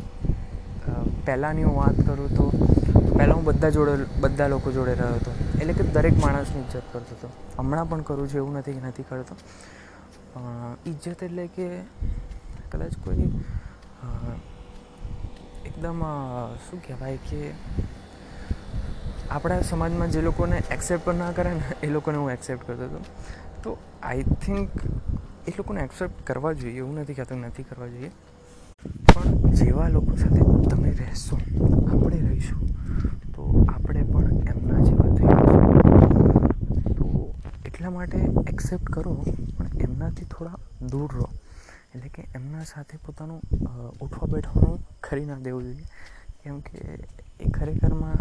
પહેલાંની 1.26 1.66
હું 1.68 1.78
વાત 1.78 1.98
કરું 2.08 2.36
તો 2.38 2.46
પહેલાં 3.18 3.38
હું 3.38 3.46
બધા 3.46 3.72
જોડે, 3.78 3.94
બધા 4.22 4.50
લોકો 4.54 4.76
જોડે 4.78 4.94
રહ્યો 4.94 5.16
હતો. 5.16 5.32
એટલે 5.62 5.74
કે 5.74 5.84
દરેક 5.96 6.16
માણસની 6.26 6.64
ઇજ્જત 6.66 6.86
કરતો 6.94 7.14
હતો. 7.16 7.30
હમણાં 7.58 7.90
પણ 7.90 8.02
કરું 8.10 8.28
છું, 8.30 8.40
એવું 8.44 8.54
નથી 8.60 8.80
નથી 8.90 9.08
કરતો. 9.10 9.36
ઇજ્જત 10.86 11.24
એટલે 11.24 11.46
કે 11.58 11.68
કદાચ 12.72 12.94
કોઈ 13.06 13.30
એકદમ 15.66 16.00
શું 16.66 16.80
કહેવાય 16.88 17.18
કે 17.30 17.42
આપણા 19.32 19.62
સમાજમાં 19.62 20.12
જે 20.12 20.22
લોકોને 20.22 20.58
એક્સેપ્ટ 20.72 21.06
પણ 21.06 21.16
ના 21.16 21.32
કરે 21.32 21.54
ને, 21.54 21.64
એ 21.84 21.88
લોકોને 21.88 22.18
હું 22.18 22.32
એક્સેપ્ટ 22.32 22.68
કરતો 22.68 22.86
હતો. 22.86 23.00
તો 23.64 23.78
આઈ 24.04 24.24
થિંક 24.46 24.70
એ 25.48 25.54
લોકોને 25.58 25.82
એક્સેપ્ટ 25.82 26.22
કરવા 26.28 26.54
જોઈએ, 26.54 26.78
એવું 26.78 27.00
નથી 27.00 27.14
કહેતો 27.14 27.36
નથી 27.36 27.64
કરવા 27.64 27.88
જોઈએ. 27.88 28.12
પણ 29.14 29.52
જેવા 29.52 29.88
લોકો 29.90 30.16
સાથે 30.16 30.42
તમે 30.70 30.92
રહેશો, 30.92 31.38
આપણે 31.92 32.18
રહીશું, 32.22 32.68
તો 33.36 33.66
આપણે 33.76 34.04
પણ 34.04 34.28
એમના 34.48 34.80
જેવા 34.88 35.12
થઈ 35.18 35.34
તો 36.98 37.34
એટલા 37.66 37.90
માટે 37.90 38.20
એક્સેપ્ટ 38.54 38.90
કરો, 38.90 39.16
પણ 39.58 39.82
એમનાથી 39.82 40.26
થોડા 40.26 40.58
દૂર 40.92 41.10
રહો. 41.14 41.30
એટલે 41.96 42.10
કે 42.10 42.28
એમના 42.36 42.64
સાથે 42.64 42.98
પોતાનું 43.06 43.42
ઉઠવા 44.02 44.28
બેઠવાનું 44.28 44.80
ખરી 45.04 45.26
ના 45.26 45.40
દેવું 45.40 45.64
જોઈએ. 45.64 45.88
કેમ 46.44 46.60
કે 46.60 46.80
એ 47.40 47.50
ખરેખરમાં 47.50 48.18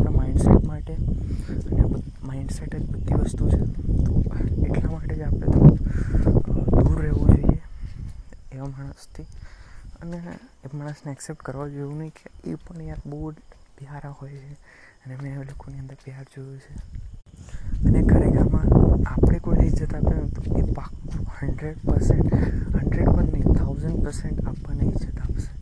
આપણા 0.00 0.16
માઇન્ડસેટ 0.16 0.64
માટે 0.66 0.94
અને 0.94 1.82
માઇન્ડસેટ 2.22 2.76
જ 2.76 2.90
બધી 2.90 3.14
વસ્તુ 3.14 3.48
છે. 3.48 3.60
તો 4.04 4.24
એટલા 4.66 4.90
માટે 4.90 5.14
જ 5.14 5.20
આપણે 5.20 5.46
દૂર 6.80 7.02
રહેવું 7.02 7.26
જોઈએ 7.26 7.60
એવા 8.52 8.66
માણસથી. 8.66 9.22
અને 10.02 10.16
એ 10.64 10.76
માણસને 10.76 11.12
એક્સેપ્ટ 11.12 11.42
કરવા 11.42 11.68
જેવું 11.68 11.98
નહીં 11.98 12.10
કે 12.10 12.50
એ 12.50 12.54
પણ 12.54 12.82
યાર 12.82 12.96
બહુ 13.06 13.30
પ્યારા 13.78 14.10
હોય 14.10 14.30
છે. 14.30 14.52
અને 15.04 15.16
મેં 15.22 15.40
એ 15.40 15.44
લોકોની 15.44 15.78
અંદર 15.78 15.94
પ્યાર 16.04 16.22
જોયું 16.22 16.58
છે. 16.58 16.74
અને 17.88 18.02
ખરેખરમાં 18.02 18.68
આપણે 19.14 19.38
કોઈને 19.38 19.66
ઇજ્જત 19.66 19.94
આપે 19.94 20.20
ને 20.20 20.28
તો 20.28 20.58
એ 20.58 20.72
પાક્કું 20.72 21.26
હંડ્રેડ 21.40 21.76
પર્સન્ટ 21.84 22.34
હંડ્રેડ 22.76 23.08
પણ 23.08 23.24
નહીં 23.24 23.54
થાઉઝન્ડ 23.54 24.04
પર્સન્ટ 24.04 24.46
આપણને 24.46 24.84
ઇજ્જત 24.84 25.20
આપશે. 25.20 25.59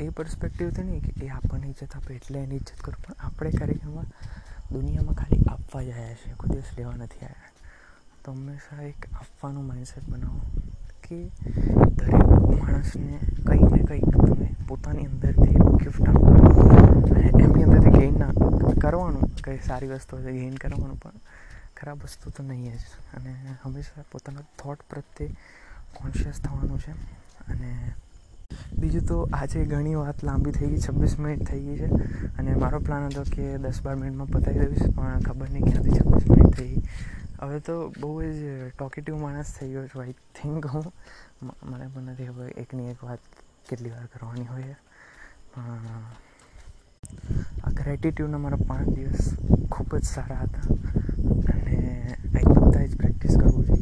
એ 0.00 0.08
પર્સપેક્ટિવથી 0.08 0.82
નહીં 0.82 1.02
કે 1.02 1.26
એ 1.26 1.28
આપણને 1.28 1.66
ઇજ્જત 1.66 1.96
આપે 1.96 2.14
એટલે 2.14 2.38
એની 2.38 2.56
ઇજ્જત 2.56 2.80
કરું. 2.80 3.02
પણ 3.04 3.14
આપણે 3.26 3.50
કાર્યક્રમમાં 3.50 4.08
દુનિયામાં 4.72 5.14
ખાલી 5.14 5.44
આપવા 5.48 5.82
જ 5.82 5.90
આવ્યા 5.90 6.14
છીએ. 6.14 6.34
કોઈ 6.34 6.50
દિવસ 6.50 6.64
લેવા 6.78 6.96
નથી 6.96 7.26
આવ્યા 7.26 7.52
તો 8.24 8.32
હંમેશા 8.32 8.82
એક 8.82 9.06
આપવાનું 9.14 9.66
માઇન્ડસેટ 9.66 10.08
બનાવો 10.08 10.40
કે 11.02 11.18
દરેક 11.96 12.14
માણસને 12.62 13.18
કંઈક 13.46 13.72
ને 13.72 13.78
કંઈક 13.78 14.08
તમે 14.26 14.54
પોતાની 14.68 15.06
અંદરથી 15.06 15.54
ગિફ્ટ 15.82 16.08
આપો. 16.08 16.26
અને 17.10 17.20
એમની 17.42 17.62
અંદરથી 17.62 17.90
ગેઇન 17.90 18.18
ના 18.18 18.32
કરવાનું, 18.80 19.36
કંઈ 19.42 19.58
સારી 19.58 19.88
વસ્તુ 19.88 20.22
છે 20.22 20.32
ગેઇન 20.32 20.54
કરવાનું 20.54 21.00
પણ 21.00 21.10
ખરાબ 21.76 21.98
વસ્તુ 22.02 22.30
તો 22.30 22.42
નહીં 22.42 22.76
જ. 22.76 22.80
અને 23.16 23.32
હંમેશા 23.62 24.04
પોતાના 24.12 24.40
થોટ 24.40 24.78
પ્રત્યે 24.90 25.28
કોન્શિયસ 25.94 26.40
થવાનું 26.40 26.80
છે. 26.80 26.92
અને 27.52 27.94
બીજું 28.78 29.04
તો 29.06 29.16
આજે 29.32 29.64
ઘણી 29.64 29.94
વાત 29.94 30.22
લાંબી 30.22 30.52
થઈ 30.52 30.68
ગઈ, 30.68 30.80
છવ્વીસ 30.80 31.14
મિનિટ 31.18 31.42
થઈ 31.48 31.60
ગઈ 31.60 31.76
છે. 31.76 31.88
અને 32.38 32.54
મારો 32.54 32.78
પ્લાન 32.80 33.02
હતો 33.04 33.22
કે 33.34 33.44
દસ 33.58 33.78
બાર 33.82 33.96
મિનિટમાં 33.96 34.28
પતાવી 34.28 34.66
દઈશ, 34.66 34.86
પણ 34.96 35.22
ખબર 35.22 35.48
નહીં 35.50 35.64
ક્યાંથી 35.64 35.98
છવ્વીસ 35.98 36.26
મિનિટ 36.28 36.54
થઈ 36.56 36.68
ગઈ. 36.68 36.82
હવે 37.40 37.58
તો 37.60 37.74
બહુ 38.00 38.10
જ 38.22 38.70
ટોકેટિવ 38.70 39.16
માણસ 39.16 39.50
થઈ 39.58 39.70
ગયો 39.72 39.84
છું 39.86 40.02
આઈ 40.02 40.16
થિંક 40.34 40.62
હું. 40.66 40.86
મને 41.42 41.86
પણ 41.94 42.10
નથી 42.10 42.26
ખબર 42.26 42.48
એકની 42.56 42.88
એક 42.90 43.00
વાત 43.02 43.22
કેટલી 43.68 43.90
વાર 43.90 44.06
કરવાની 44.06 44.44
હોય 44.44 44.76
પણ 45.52 45.84
આ 47.64 47.70
ગ્રેટિટ્યુડના 47.70 48.38
મારા 48.38 48.68
પાંચ 48.68 48.88
દિવસ 48.88 49.24
ખૂબ 49.70 49.90
જ 49.96 50.04
સારા 50.04 50.42
હતા. 50.42 50.66
અને 51.52 51.76
આઈ 52.34 52.46
બધા 52.54 52.86
જ 52.86 52.96
પ્રેક્ટિસ 52.96 53.34
કરવું 53.36 53.66
જોઈએ. 53.66 53.77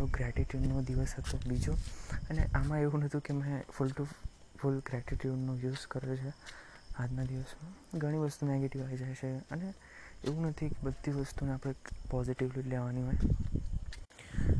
મારો 0.00 0.12
ગ્રેટિટ્યૂડનો 0.14 0.80
દિવસ 0.80 1.14
હતો 1.18 1.38
બીજો. 1.48 1.72
અને 2.30 2.42
આમાં 2.54 2.80
એવું 2.80 3.00
નહોતું 3.00 3.20
કે 3.20 3.34
મેં 3.34 3.62
ફૂલ 3.78 3.88
ટુ 3.88 4.04
ફૂલ 4.62 4.78
ગ્રેટિટ્યૂડનો 4.78 5.54
યુઝ 5.54 5.86
કર્યો 5.90 6.16
છે 6.16 6.32
આજના 6.98 7.24
દિવસમાં. 7.24 7.98
ઘણી 7.98 8.18
વસ્તુ 8.18 8.46
નેગેટિવ 8.46 8.82
આવી 8.82 8.96
જાય 8.96 9.14
છે 9.14 9.36
અને 9.36 9.74
એવું 10.24 10.46
નથી 10.46 10.68
કે 10.68 10.76
બધી 10.82 11.10
વસ્તુને 11.10 11.52
આપણે 11.52 11.74
પોઝિટિવલી 12.10 12.62
લેવાની 12.62 13.02
હોય. 13.02 13.18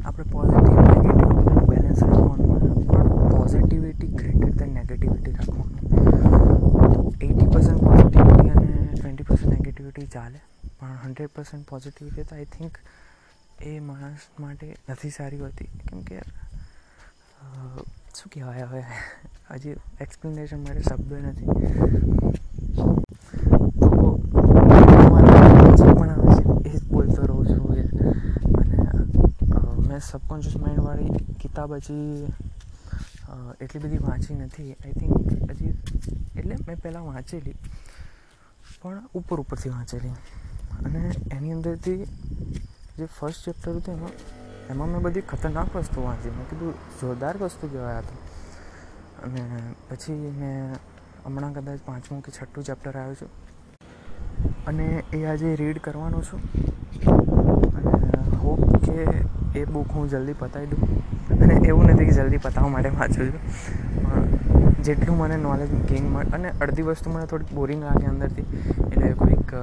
આપણે 0.05 0.25
પોઝિટિવ 0.25 0.81
નેગેટિવ 0.81 1.65
બેલેન્સ 1.69 2.03
રાખવાનું 2.05 2.51
હોય. 2.51 2.85
પણ 2.87 3.09
પોઝિટિવિટી 3.31 4.07
ગ્રેટર 4.07 4.51
દેન 4.51 4.75
નેગેટિવિટી 4.75 5.33
રાખવાનું. 5.33 5.75
એટી 7.23 7.47
પર્સન્ટ 7.47 7.81
પોઝિટિવિટી 7.81 8.49
અને 8.49 8.89
ટ્વેન્ટી 9.01 9.25
પર્સન્ટ 9.25 9.47
નેગેટિવિટી 9.47 10.07
ચાલે. 10.07 10.41
પણ 10.81 10.99
હંડ્રેડ 11.05 11.29
પર્સન્ટ 11.29 11.69
પોઝિટિવિટી 11.69 12.23
તો 12.23 12.37
આઈ 12.37 12.45
થિંક 12.45 12.79
એ 13.63 13.81
માણસ 13.81 14.23
માટે 14.41 14.69
નથી 14.89 15.11
સારી 15.11 15.41
હોતી. 15.41 15.71
કેમ 15.89 16.01
કે 16.03 16.19
શું 18.17 18.29
કહેવાય 18.33 18.65
હવે? 18.65 18.83
હજી 19.51 19.77
એક્સપ્લેનેશન 20.01 20.61
માટે 20.61 20.83
શબ્દ 20.83 21.13
નથી. 21.13 21.49
સબકોન્શિયસ 30.03 30.57
માઇન્ડવાળી 30.57 31.11
કિતાબ 31.41 31.73
હજી 31.75 32.25
એટલી 33.61 33.81
બધી 33.81 33.99
વાંચી 33.99 34.35
નથી. 34.35 34.73
આઈ 34.75 34.93
થિંક 34.93 35.51
હજી, 35.51 35.73
એટલે 36.37 36.55
મેં 36.69 36.77
પહેલાં 36.83 37.05
વાંચેલી, 37.07 37.55
પણ 38.83 39.03
ઉપર 39.15 39.41
ઉપરથી 39.41 39.69
વાંચેલી. 39.69 40.15
અને 40.85 41.03
એની 41.33 41.53
અંદરથી 41.53 42.01
જે 43.01 43.07
ફર્સ્ટ 43.19 43.45
ચેપ્ટર 43.45 43.77
હતું 43.77 43.95
એમાં 43.95 44.13
એમાં 44.71 44.89
મેં 44.89 45.03
બધી 45.03 45.21
ખતરનાક 45.21 45.77
વસ્તુ 45.77 46.03
વાંચી. 46.03 46.31
મેં 46.31 46.47
કીધું, 46.51 46.75
જોરદાર 47.01 47.37
વસ્તુ 47.37 47.69
કહેવાય 47.69 47.99
હતું 47.99 48.19
અને 49.25 49.43
પછી 49.89 50.19
મેં 50.41 50.75
હમણાં 51.27 51.55
કદાચ 51.55 51.81
પાંચમું 51.87 52.23
કે 52.23 52.33
છઠ્ઠું 52.33 52.65
ચેપ્ટર 52.65 52.97
આવ્યું 52.97 53.17
છું. 53.17 53.31
અને 54.67 54.87
એ 55.13 55.25
આજે 55.25 55.57
રીડ 55.57 55.79
કરવાનો 55.79 56.21
છું. 56.23 56.41
અને 57.77 58.37
હોપ 58.37 58.63
કે 58.87 58.99
એ 59.61 59.65
બુક 59.65 59.91
હું 59.95 60.09
જલ્દી 60.09 60.37
પતાવી 60.39 60.67
દઉં. 60.67 61.41
અને 61.43 61.55
એવું 61.69 61.85
નથી 61.85 62.05
કે 62.05 62.11
જલ્દી 62.11 62.39
પતાવવા 62.39 62.69
માટે 62.69 62.89
વાંચું 62.89 63.33
છું. 63.33 63.41
પણ 64.05 64.83
જેટલું 64.83 65.17
મને 65.19 65.37
નોલેજ 65.37 65.71
ગેઇન 65.89 66.09
મળે, 66.09 66.31
અને 66.31 66.53
અડધી 66.61 66.83
વસ્તુ 66.83 67.11
મને 67.11 67.27
થોડીક 67.27 67.53
બોરિંગ 67.53 67.83
લાગે 67.85 68.07
અંદરથી. 68.07 68.47
એટલે 68.93 69.13
કોઈક 69.13 69.55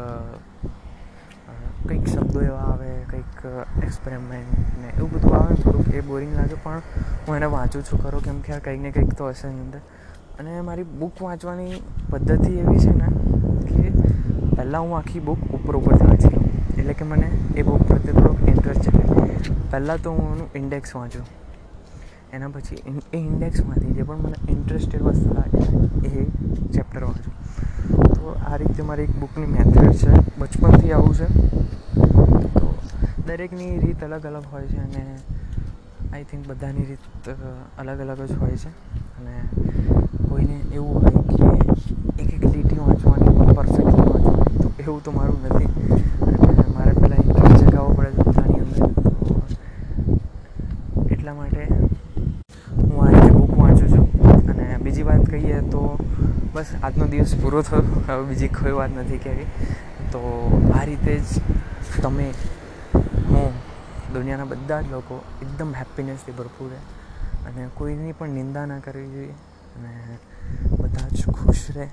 કંઈક 1.85 2.07
શબ્દો 2.07 2.41
એવા 2.41 2.65
આવે, 2.71 2.89
કંઈક 3.11 3.83
એક્સપેરિમેન્ટ 3.83 4.51
ને 4.81 4.89
એવું 4.97 5.11
બધું 5.11 5.35
આવે, 5.35 5.55
થોડુંક 5.63 5.93
એ 5.93 6.01
બોરિંગ 6.01 6.33
લાગે, 6.35 6.57
પણ 6.63 6.81
હું 7.27 7.35
એને 7.35 7.45
વાંચું 7.55 7.83
છું 7.83 8.03
ખરો, 8.03 8.19
કેમ 8.19 8.41
કે 8.41 8.53
આ 8.53 8.59
કંઈક 8.59 8.81
ને 8.81 8.91
કંઈક 8.91 9.13
તો 9.13 9.29
હશે 9.29 9.47
એની 9.47 9.65
અંદર. 9.67 9.81
અને 10.39 10.61
મારી 10.61 10.87
બુક 10.99 11.21
વાંચવાની 11.21 11.81
પદ્ધતિ 12.11 12.51
એવી 12.63 12.79
છે 12.79 12.91
ને 12.91 13.07
કે 13.69 13.85
પહેલાં 14.55 14.83
હું 14.83 14.97
આખી 14.97 15.19
બુક 15.19 15.39
ઉપર 15.53 15.75
ઉપરથી 15.75 16.07
વાંચી 16.07 16.33
લઉં. 16.35 16.45
એટલે 16.77 16.93
કે 16.93 17.03
મને 17.03 17.29
એ 17.55 17.63
બુક 17.63 17.83
પ્રત્યે 17.87 18.13
થોડોક 18.13 18.39
ઇન્ટરેસ્ટ 18.47 18.83
છે. 18.83 18.91
પહેલાં 19.71 20.01
તો 20.01 20.11
હું 20.11 20.27
એનું 20.35 20.49
ઇન્ડેક્સ 20.55 20.95
વાંચું. 20.95 21.25
એના 22.33 22.49
પછી 22.49 22.81
એ 23.13 23.17
ઇન્ડેક્સમાંથી 23.17 23.93
જે 23.97 24.03
પણ 24.03 24.17
મને 24.17 24.37
ઇન્ટરેસ્ટેડ 24.49 25.01
વસ્તુ 25.01 25.33
લાગે, 25.33 25.59
એ 26.07 26.25
ચેપ્ટર 26.73 27.03
વાંચું. 27.03 27.33
તો 28.27 28.35
આ 28.51 28.57
રીતે 28.59 28.81
મારી 28.83 29.07
એક 29.07 29.13
બુકની 29.19 29.47
મેથડ 29.47 29.91
છે. 29.99 30.11
બચપનથી 30.39 30.91
આવું 30.91 31.13
છે. 31.15 31.27
તો 32.55 32.67
દરેકની 33.27 33.79
રીત 33.83 34.03
અલગ 34.03 34.25
અલગ 34.29 34.45
હોય 34.51 34.67
છે 34.71 34.79
અને 34.85 35.03
આઈ 36.13 36.25
થિંક 36.31 36.41
બધાની 36.49 36.85
રીત 36.89 37.03
અલગ 37.79 37.99
અલગ 38.05 38.21
જ 38.31 38.33
હોય 38.41 38.57
છે. 38.63 38.71
અને 39.17 39.35
કોઈને 40.27 40.57
એવું 40.75 40.93
હોય 41.01 41.19
કે 41.29 41.45
એક 42.21 42.29
એક 42.33 42.43
લીટી 42.55 42.79
વાંચવાની 42.79 43.55
પરફેક્ટ 43.55 43.95
વાંચવાની, 43.99 44.57
તો 44.61 44.67
એવું 44.79 44.99
તો 45.03 45.11
મારું 45.11 45.39
નથી. 45.45 45.69
અને 46.27 46.63
મારે 46.75 46.91
પહેલાં 46.99 47.21
ઇન્ટરેસ્ટ 47.23 47.63
જગાવવો 47.63 47.91
પડે 47.93 48.11
પોતાની 48.23 48.59
અંદર. 48.65 48.85
એટલા 51.11 51.35
માટે 51.39 51.63
હું 52.75 52.99
આ 53.05 53.09
રીતે 53.15 53.31
બુક 53.39 53.53
વાંચું 53.57 53.87
છું. 53.87 54.05
અને 54.49 54.65
બીજી 54.83 55.07
વાત 55.11 55.23
કહીએ 55.31 55.59
તો 55.75 55.81
બસ 56.57 56.65
આજનો 56.83 57.05
દિવસ 57.05 57.35
પૂરો 57.41 57.61
થયો. 57.61 58.03
હવે 58.07 58.25
બીજી 58.25 58.47
કોઈ 58.47 58.71
વાત 58.71 58.89
નથી 58.97 59.17
કહેવી 59.17 59.43
તો 60.11 60.21
આ 60.75 60.83
રીતે 60.83 61.19
જ 61.19 61.23
તમે, 62.01 62.33
હું, 63.29 63.53
દુનિયાના 64.13 64.45
બધા 64.45 64.81
જ 64.81 64.85
લોકો 64.91 65.23
એકદમ 65.41 65.73
હેપીનેસથી 65.75 66.31
ભરપૂર 66.31 66.69
રહે. 66.69 66.77
અને 67.49 67.67
કોઈની 67.73 68.11
પણ 68.11 68.29
નિંદા 68.29 68.65
ના 68.65 68.79
કરવી 68.79 69.11
જોઈએ. 69.11 69.29
અને 69.77 70.17
બધા 70.71 71.07
જ 71.07 71.25
ખુશ 71.25 71.65
રહે 71.75 71.87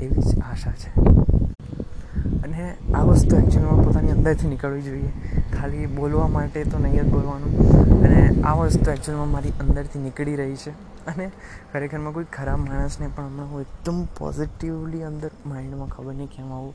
એવી 0.00 0.22
જ 0.22 0.38
આશા 0.38 0.72
છે. 0.72 1.00
અને 2.42 2.76
આ 2.94 3.02
વસ્તુ 3.02 3.36
એકચ્યુઅલમાં 3.36 3.84
પોતાની 3.84 4.10
અંદરથી 4.10 4.48
નીકળવી 4.48 4.82
જોઈએ. 4.82 5.12
ખાલી 5.60 5.86
બોલવા 5.86 6.28
માટે 6.28 6.64
તો 6.64 6.78
નહીં 6.78 7.02
જ 7.02 7.08
બોલવાનું. 7.08 7.52
અને 8.02 8.42
આ 8.44 8.54
વસ્તુ 8.54 8.90
એકચ્યુઅલમાં 8.90 9.30
મારી 9.30 9.48
અંદરથી 9.48 9.98
નીકળી 9.98 10.36
રહી 10.36 10.56
છે. 10.56 10.70
અને 11.06 11.30
ખરેખરમાં 11.72 12.12
કોઈ 12.12 12.24
ખરાબ 12.24 12.58
માણસને 12.58 13.08
પણ 13.14 13.24
હમણાં 13.24 13.50
હું 13.50 13.60
એકદમ 13.60 14.04
પોઝિટિવલી 14.04 15.02
અંદર 15.02 15.30
માઇન્ડમાં 15.46 15.88
ખબર 15.88 16.14
નહીં 16.14 16.26
કેમ 16.26 16.52
આવું 16.52 16.74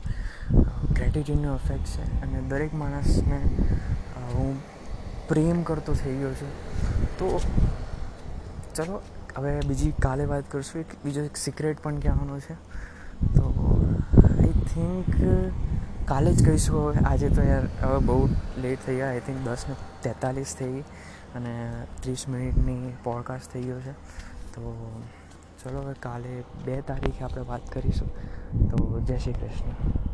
ગ્રેટિટ્યૂડનો 0.94 1.54
ઇફેક્ટ 1.54 1.84
છે. 1.84 2.22
અને 2.22 2.40
દરેક 2.48 2.74
માણસને 2.74 3.40
હું 4.34 4.56
પ્રેમ 5.28 5.62
કરતો 5.62 5.94
થઈ 5.94 6.16
ગયો 6.16 6.32
છું. 6.32 6.50
તો 7.18 7.40
ચલો, 8.74 9.00
હવે 9.36 9.60
બીજી 9.68 9.92
કાલે 10.02 10.24
વાત 10.24 10.44
કરશું. 10.50 10.80
એક 10.80 10.86
બીજો 11.04 11.22
એક 11.22 11.36
સિક્રેટ 11.36 11.80
પણ 11.82 11.98
કહેવાનો 11.98 12.38
છે. 12.38 12.54
તો 13.34 13.44
આઈ 14.14 14.52
થિંક 14.52 15.04
કાલે 16.08 16.32
જ 16.34 16.46
કહીશું 16.46 16.84
હવે 16.84 16.98
આજે 16.98 17.28
તો 17.28 17.42
યાર, 17.42 17.66
હવે 17.82 17.98
બહુ 17.98 18.28
લેટ 18.62 18.78
થઈ 18.86 18.96
ગયા. 18.96 19.08
આઈ 19.08 19.20
થિંક 19.20 19.48
દસ 19.48 19.64
ને 19.68 19.74
તેતાલીસ 20.02 20.56
થઈ 20.58 20.80
અને 21.34 21.72
ત્રીસ 22.02 22.28
મિનિટની 22.28 22.92
પોડકાસ્ટ 23.04 23.52
થઈ 23.52 23.62
ગયો 23.62 23.80
છે. 23.80 23.92
તો 24.54 24.92
ચલો 25.62 25.80
હવે 25.80 25.94
કાલે 26.00 26.42
બે 26.64 26.80
તારીખે 26.80 27.24
આપણે 27.24 27.42
વાત 27.42 27.72
કરીશું. 27.72 28.08
તો 28.70 29.00
જય 29.00 29.18
શ્રી 29.18 29.32
કૃષ્ણ. 29.32 30.07